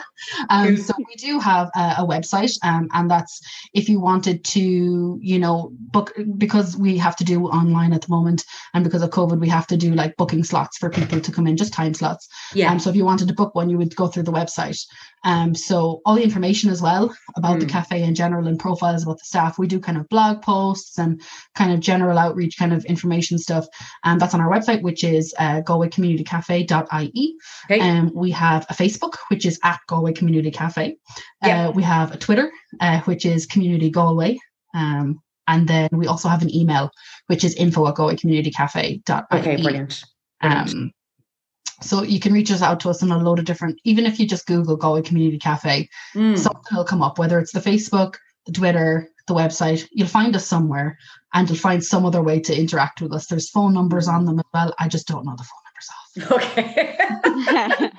Um, 0.51 0.77
so 0.77 0.95
we 0.99 1.15
do 1.17 1.39
have 1.39 1.71
a, 1.75 1.97
a 1.99 2.07
website, 2.07 2.57
um, 2.63 2.89
and 2.93 3.11
that's 3.11 3.41
if 3.73 3.89
you 3.89 4.01
wanted 4.01 4.45
to, 4.45 5.19
you 5.23 5.39
know, 5.39 5.71
book 5.73 6.13
because 6.37 6.77
we 6.77 6.97
have 6.99 7.17
to 7.17 7.25
do 7.25 7.47
online 7.47 7.93
at 7.93 8.03
the 8.03 8.11
moment, 8.11 8.45
and 8.75 8.85
because 8.85 9.03
of 9.03 9.11
COVID, 9.11 9.41
we 9.41 9.49
have 9.49 9.67
to 9.69 9.77
do 9.77 9.95
like 9.95 10.17
booking 10.17 10.45
slots 10.45 10.79
for 10.79 10.91
people 10.91 11.21
to 11.21 11.33
come 11.33 11.47
in, 11.47 11.57
just 11.57 11.73
time 11.73 11.95
slots. 11.95 12.29
Yeah. 12.55 12.71
Um, 12.71 12.79
so 12.79 12.91
if 12.91 12.97
you 12.97 13.05
wanted 13.05 13.29
to 13.29 13.35
book 13.35 13.55
one, 13.55 13.71
you 13.71 13.79
would 13.79 13.95
go 13.97 14.07
through 14.07 14.25
the 14.25 14.33
website. 14.33 14.85
Um, 15.25 15.55
so 15.55 16.03
all 16.05 16.15
the 16.15 16.23
information 16.23 16.71
as 16.71 16.81
well 16.81 17.15
about 17.37 17.57
mm. 17.57 17.61
the 17.61 17.67
cafe 17.67 18.03
in 18.03 18.15
general 18.15 18.47
and 18.47 18.59
profiles 18.59 19.03
about 19.03 19.19
the 19.19 19.25
staff. 19.25 19.59
We 19.59 19.67
do 19.67 19.81
kind 19.81 19.99
of 19.99 20.09
blog 20.09 20.41
posts 20.43 20.99
and 20.99 21.21
kind 21.55 21.73
of 21.73 21.81
general 21.81 22.17
outreach 22.17 22.57
kind 22.57 22.73
of 22.73 22.85
information 22.85 23.39
stuff. 23.39 23.67
And 24.05 24.21
that's 24.21 24.35
on 24.35 24.41
our 24.41 24.51
website, 24.51 24.83
which 24.83 25.03
is 25.03 25.35
uh, 25.39 25.63
galwaycommunitycafe.ie. 25.63 27.37
Okay. 27.65 27.81
Um, 27.81 28.13
we 28.15 28.31
have 28.31 28.67
a 28.69 28.75
Facebook, 28.75 29.15
which 29.29 29.45
is 29.47 29.59
at 29.65 29.81
Galway 29.89 30.13
Community 30.17 30.51
Cafe. 30.51 30.97
Yeah. 31.45 31.69
Uh, 31.69 31.73
we 31.73 31.83
have 31.83 32.13
a 32.13 32.17
Twitter, 32.17 32.51
uh, 32.81 33.01
which 33.03 33.25
is 33.25 33.47
Community 33.47 33.91
Galway. 33.91 34.39
Um, 34.75 35.21
and 35.49 35.69
then 35.69 35.89
we 35.93 36.07
also 36.07 36.29
have 36.29 36.43
an 36.43 36.55
email, 36.55 36.91
which 37.29 37.45
is 37.45 37.55
info 37.55 37.87
at 37.87 37.95
galwaycommunitycafe.ie. 37.95 39.03
Okay, 39.33 39.57
brilliant. 39.57 40.05
brilliant. 40.41 40.73
Um, 40.73 40.93
so 41.83 42.03
you 42.03 42.21
can 42.21 42.33
reach 42.33 42.51
us 42.51 42.63
out 42.63 42.81
to 42.81 42.91
us 42.91 43.03
in 43.03 43.11
a 43.11 43.19
load 43.19 43.39
of 43.39 43.45
different, 43.45 43.79
even 43.85 44.07
if 44.07 44.19
you 44.19 44.27
just 44.27 44.47
Google 44.47 44.77
Galway 44.77 45.03
Community 45.03 45.39
Cafe, 45.39 45.89
mm. 46.15 46.39
something 46.39 46.77
will 46.77 46.85
come 46.85 47.03
up, 47.03 47.19
whether 47.19 47.39
it's 47.39 47.53
the 47.53 47.61
Facebook, 47.61 48.15
the 48.47 48.53
Twitter, 48.53 49.09
the 49.27 49.35
website, 49.35 49.87
you'll 49.91 50.09
find 50.09 50.35
us 50.37 50.47
somewhere 50.47 50.99
and 51.35 51.49
you'll 51.49 51.59
find 51.59 51.85
some 51.85 52.07
other 52.07 52.23
way 52.23 52.41
to 52.41 52.59
interact 52.59 53.03
with 53.03 53.13
us. 53.13 53.27
There's 53.27 53.51
phone 53.51 53.75
numbers 53.75 54.09
on 54.09 54.25
them 54.25 54.39
as 54.39 54.45
well. 54.55 54.75
I 54.79 54.89
just 54.89 55.09
don't 55.09 55.27
know 55.27 55.37
the 55.37 55.45
phone 55.45 55.63
numbers 55.67 55.91
off. 55.91 56.03
Okay. 56.33 57.91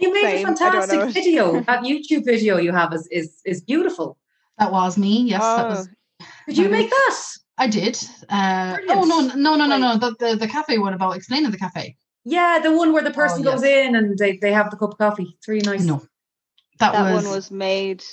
you 0.00 0.12
made 0.12 0.22
Same. 0.22 0.46
a 0.46 0.48
fantastic 0.48 1.00
video. 1.14 1.60
That 1.60 1.84
YouTube 1.84 2.24
video 2.24 2.58
you 2.58 2.72
have 2.72 2.92
is 2.92 3.06
is 3.10 3.40
is 3.44 3.60
beautiful. 3.60 4.18
That 4.58 4.72
was 4.72 4.98
me. 4.98 5.22
Yes, 5.22 5.40
oh. 5.42 5.56
that 5.56 5.68
was. 5.68 5.88
Oh. 5.88 6.26
Did 6.46 6.58
you 6.58 6.68
make 6.68 6.90
that? 6.90 7.16
I 7.58 7.66
did. 7.66 7.98
Uh, 8.28 8.76
oh 8.88 9.04
no, 9.04 9.20
no, 9.34 9.56
no, 9.56 9.66
no, 9.66 9.78
no! 9.78 9.98
The, 9.98 10.16
the 10.18 10.36
the 10.36 10.48
cafe 10.48 10.78
one 10.78 10.94
about 10.94 11.16
explaining 11.16 11.50
the 11.50 11.58
cafe. 11.58 11.96
Yeah, 12.24 12.58
the 12.62 12.72
one 12.72 12.92
where 12.92 13.02
the 13.02 13.10
person 13.10 13.46
oh, 13.46 13.50
yes. 13.50 13.60
goes 13.60 13.64
in 13.64 13.96
and 13.96 14.18
they, 14.18 14.36
they 14.36 14.52
have 14.52 14.70
the 14.70 14.76
cup 14.76 14.92
of 14.92 14.98
coffee. 14.98 15.34
It's 15.38 15.48
really 15.48 15.62
nice. 15.62 15.84
No, 15.84 16.02
that, 16.78 16.92
that 16.92 17.14
was... 17.14 17.24
one 17.24 17.34
was 17.34 17.50
made 17.50 18.04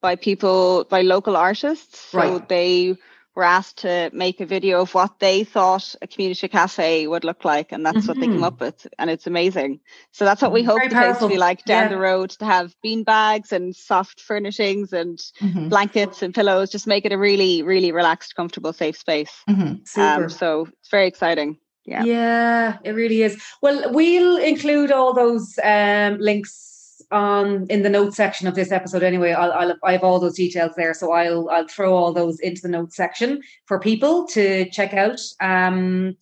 by 0.00 0.16
people 0.16 0.84
by 0.84 1.02
local 1.02 1.36
artists. 1.36 2.10
So 2.10 2.18
right. 2.18 2.48
they 2.48 2.96
were 3.36 3.44
asked 3.44 3.78
to 3.78 4.10
make 4.14 4.40
a 4.40 4.46
video 4.46 4.80
of 4.80 4.94
what 4.94 5.20
they 5.20 5.44
thought 5.44 5.94
a 6.00 6.06
community 6.06 6.48
cafe 6.48 7.06
would 7.06 7.22
look 7.22 7.44
like, 7.44 7.70
and 7.70 7.84
that's 7.84 7.98
mm-hmm. 7.98 8.08
what 8.08 8.16
they 8.16 8.26
came 8.26 8.36
mm-hmm. 8.36 8.44
up 8.44 8.60
with, 8.60 8.86
and 8.98 9.10
it's 9.10 9.26
amazing. 9.26 9.78
So 10.10 10.24
that's 10.24 10.40
what 10.40 10.52
we 10.52 10.62
hope 10.62 10.78
Very 10.78 10.88
the 10.88 10.94
place 10.94 11.18
to 11.18 11.28
be 11.28 11.36
like 11.36 11.64
down 11.64 11.84
yeah. 11.84 11.88
the 11.88 11.98
road 11.98 12.30
to 12.30 12.44
have 12.46 12.74
bean 12.82 13.04
bags 13.04 13.52
and 13.52 13.76
soft 13.76 14.20
furnishings 14.20 14.94
and 14.94 15.18
mm-hmm. 15.40 15.68
blankets 15.68 16.22
and 16.22 16.34
pillows, 16.34 16.70
just 16.70 16.86
make 16.86 17.04
it 17.04 17.12
a 17.12 17.18
really, 17.18 17.62
really 17.62 17.92
relaxed, 17.92 18.34
comfortable, 18.34 18.72
safe 18.72 18.96
space. 18.96 19.32
Mm-hmm. 19.48 20.00
Um, 20.00 20.30
so 20.30 20.68
it's 20.80 20.90
very 20.90 21.06
exciting. 21.06 21.58
Yeah. 21.84 22.04
Yeah, 22.04 22.78
it 22.84 22.92
really 22.92 23.22
is. 23.22 23.40
Well, 23.62 23.92
we'll 23.92 24.38
include 24.38 24.90
all 24.90 25.12
those 25.12 25.58
um, 25.62 26.18
links 26.18 26.75
on 27.10 27.66
in 27.68 27.82
the 27.82 27.88
notes 27.88 28.16
section 28.16 28.46
of 28.46 28.54
this 28.54 28.72
episode 28.72 29.02
anyway. 29.02 29.32
I'll, 29.32 29.52
I'll 29.52 29.74
I 29.84 29.92
have 29.92 30.02
all 30.02 30.18
those 30.18 30.36
details 30.36 30.72
there, 30.76 30.94
so 30.94 31.12
I'll 31.12 31.48
I'll 31.50 31.68
throw 31.68 31.94
all 31.94 32.12
those 32.12 32.40
into 32.40 32.62
the 32.62 32.68
notes 32.68 32.96
section 32.96 33.42
for 33.66 33.78
people 33.78 34.26
to 34.28 34.68
check 34.70 34.94
out. 34.94 35.20
Um, 35.40 36.16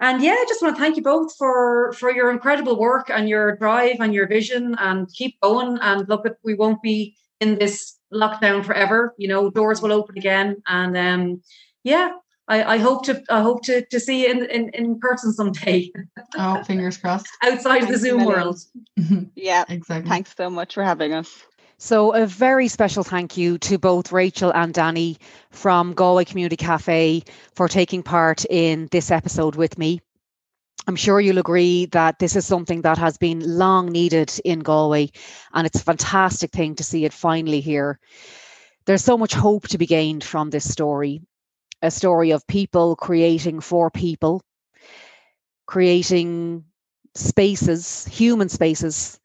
and 0.00 0.22
yeah, 0.22 0.32
I 0.32 0.44
just 0.48 0.62
want 0.62 0.76
to 0.76 0.80
thank 0.80 0.96
you 0.96 1.02
both 1.02 1.34
for 1.36 1.92
for 1.94 2.10
your 2.10 2.30
incredible 2.30 2.78
work 2.78 3.10
and 3.10 3.28
your 3.28 3.56
drive 3.56 3.96
and 4.00 4.12
your 4.12 4.26
vision, 4.26 4.74
and 4.78 5.12
keep 5.12 5.40
going. 5.40 5.78
And 5.80 6.08
look, 6.08 6.26
we 6.42 6.54
won't 6.54 6.82
be 6.82 7.16
in 7.40 7.58
this 7.58 7.96
lockdown 8.12 8.64
forever. 8.64 9.14
You 9.18 9.28
know, 9.28 9.50
doors 9.50 9.80
will 9.80 9.92
open 9.92 10.18
again, 10.18 10.62
and 10.66 10.96
um, 10.96 11.42
yeah, 11.84 12.12
I, 12.48 12.74
I 12.74 12.78
hope 12.78 13.04
to 13.06 13.22
I 13.30 13.40
hope 13.40 13.62
to, 13.64 13.84
to 13.86 13.98
see 13.98 14.24
you 14.24 14.30
in, 14.30 14.44
in, 14.46 14.68
in 14.70 14.98
person 14.98 15.32
someday. 15.32 15.90
oh, 16.38 16.62
fingers 16.64 16.98
crossed. 16.98 17.28
Outside 17.42 17.80
Thanks 17.80 17.92
the 17.92 17.98
Zoom 17.98 18.24
world. 18.24 18.58
yeah, 19.34 19.64
exactly. 19.68 20.08
Thanks 20.08 20.34
so 20.36 20.50
much 20.50 20.74
for 20.74 20.84
having 20.84 21.12
us. 21.12 21.44
So, 21.78 22.14
a 22.14 22.26
very 22.26 22.68
special 22.68 23.02
thank 23.02 23.36
you 23.36 23.58
to 23.58 23.78
both 23.78 24.12
Rachel 24.12 24.52
and 24.54 24.72
Danny 24.72 25.18
from 25.50 25.92
Galway 25.92 26.24
Community 26.24 26.56
Cafe 26.56 27.24
for 27.54 27.68
taking 27.68 28.02
part 28.02 28.44
in 28.48 28.88
this 28.92 29.10
episode 29.10 29.56
with 29.56 29.76
me. 29.76 30.00
I'm 30.86 30.96
sure 30.96 31.20
you'll 31.20 31.38
agree 31.38 31.86
that 31.86 32.18
this 32.18 32.36
is 32.36 32.46
something 32.46 32.82
that 32.82 32.98
has 32.98 33.16
been 33.16 33.40
long 33.58 33.90
needed 33.90 34.32
in 34.44 34.60
Galway, 34.60 35.10
and 35.52 35.66
it's 35.66 35.80
a 35.80 35.84
fantastic 35.84 36.52
thing 36.52 36.74
to 36.76 36.84
see 36.84 37.06
it 37.06 37.12
finally 37.12 37.60
here. 37.60 37.98
There's 38.84 39.04
so 39.04 39.16
much 39.16 39.32
hope 39.32 39.66
to 39.68 39.78
be 39.78 39.86
gained 39.86 40.22
from 40.22 40.50
this 40.50 40.70
story, 40.70 41.22
a 41.84 41.90
story 41.90 42.30
of 42.32 42.46
people 42.46 42.96
creating 42.96 43.60
for 43.60 43.90
people, 43.90 44.42
creating 45.66 46.64
spaces, 47.14 48.06
human 48.06 48.48
spaces, 48.48 49.20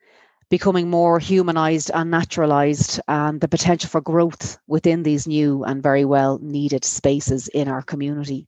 becoming 0.50 0.90
more 0.90 1.20
humanized 1.20 1.90
and 1.94 2.12
naturalized, 2.12 3.00
and 3.08 3.40
the 3.40 3.48
potential 3.48 3.90
for 3.90 4.02
growth 4.02 4.58
within 4.68 5.04
these 5.04 5.26
new 5.28 5.64
and 5.64 5.82
very 5.82 6.06
well 6.06 6.38
needed 6.42 6.84
spaces 6.84 7.48
in 7.48 7.68
our 7.68 7.82
community. 7.82 8.48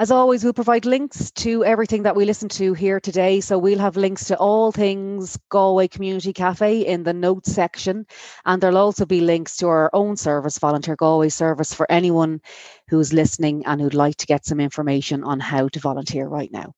As 0.00 0.10
always, 0.10 0.42
we'll 0.42 0.54
provide 0.54 0.86
links 0.86 1.30
to 1.32 1.62
everything 1.62 2.04
that 2.04 2.16
we 2.16 2.24
listen 2.24 2.48
to 2.48 2.72
here 2.72 3.00
today. 3.00 3.42
So 3.42 3.58
we'll 3.58 3.78
have 3.80 3.98
links 3.98 4.24
to 4.28 4.36
all 4.38 4.72
things 4.72 5.38
Galway 5.50 5.88
Community 5.88 6.32
Cafe 6.32 6.86
in 6.86 7.02
the 7.02 7.12
notes 7.12 7.52
section. 7.52 8.06
And 8.46 8.62
there'll 8.62 8.78
also 8.78 9.04
be 9.04 9.20
links 9.20 9.58
to 9.58 9.68
our 9.68 9.90
own 9.92 10.16
service, 10.16 10.58
Volunteer 10.58 10.96
Galway 10.96 11.28
service, 11.28 11.74
for 11.74 11.84
anyone 11.92 12.40
who's 12.88 13.12
listening 13.12 13.66
and 13.66 13.78
who'd 13.78 13.92
like 13.92 14.16
to 14.16 14.26
get 14.26 14.46
some 14.46 14.58
information 14.58 15.22
on 15.22 15.38
how 15.38 15.68
to 15.68 15.80
volunteer 15.80 16.26
right 16.26 16.50
now. 16.50 16.72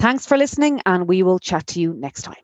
Thanks 0.00 0.26
for 0.26 0.36
listening, 0.36 0.82
and 0.84 1.06
we 1.06 1.22
will 1.22 1.38
chat 1.38 1.68
to 1.68 1.80
you 1.80 1.94
next 1.94 2.22
time. 2.22 2.42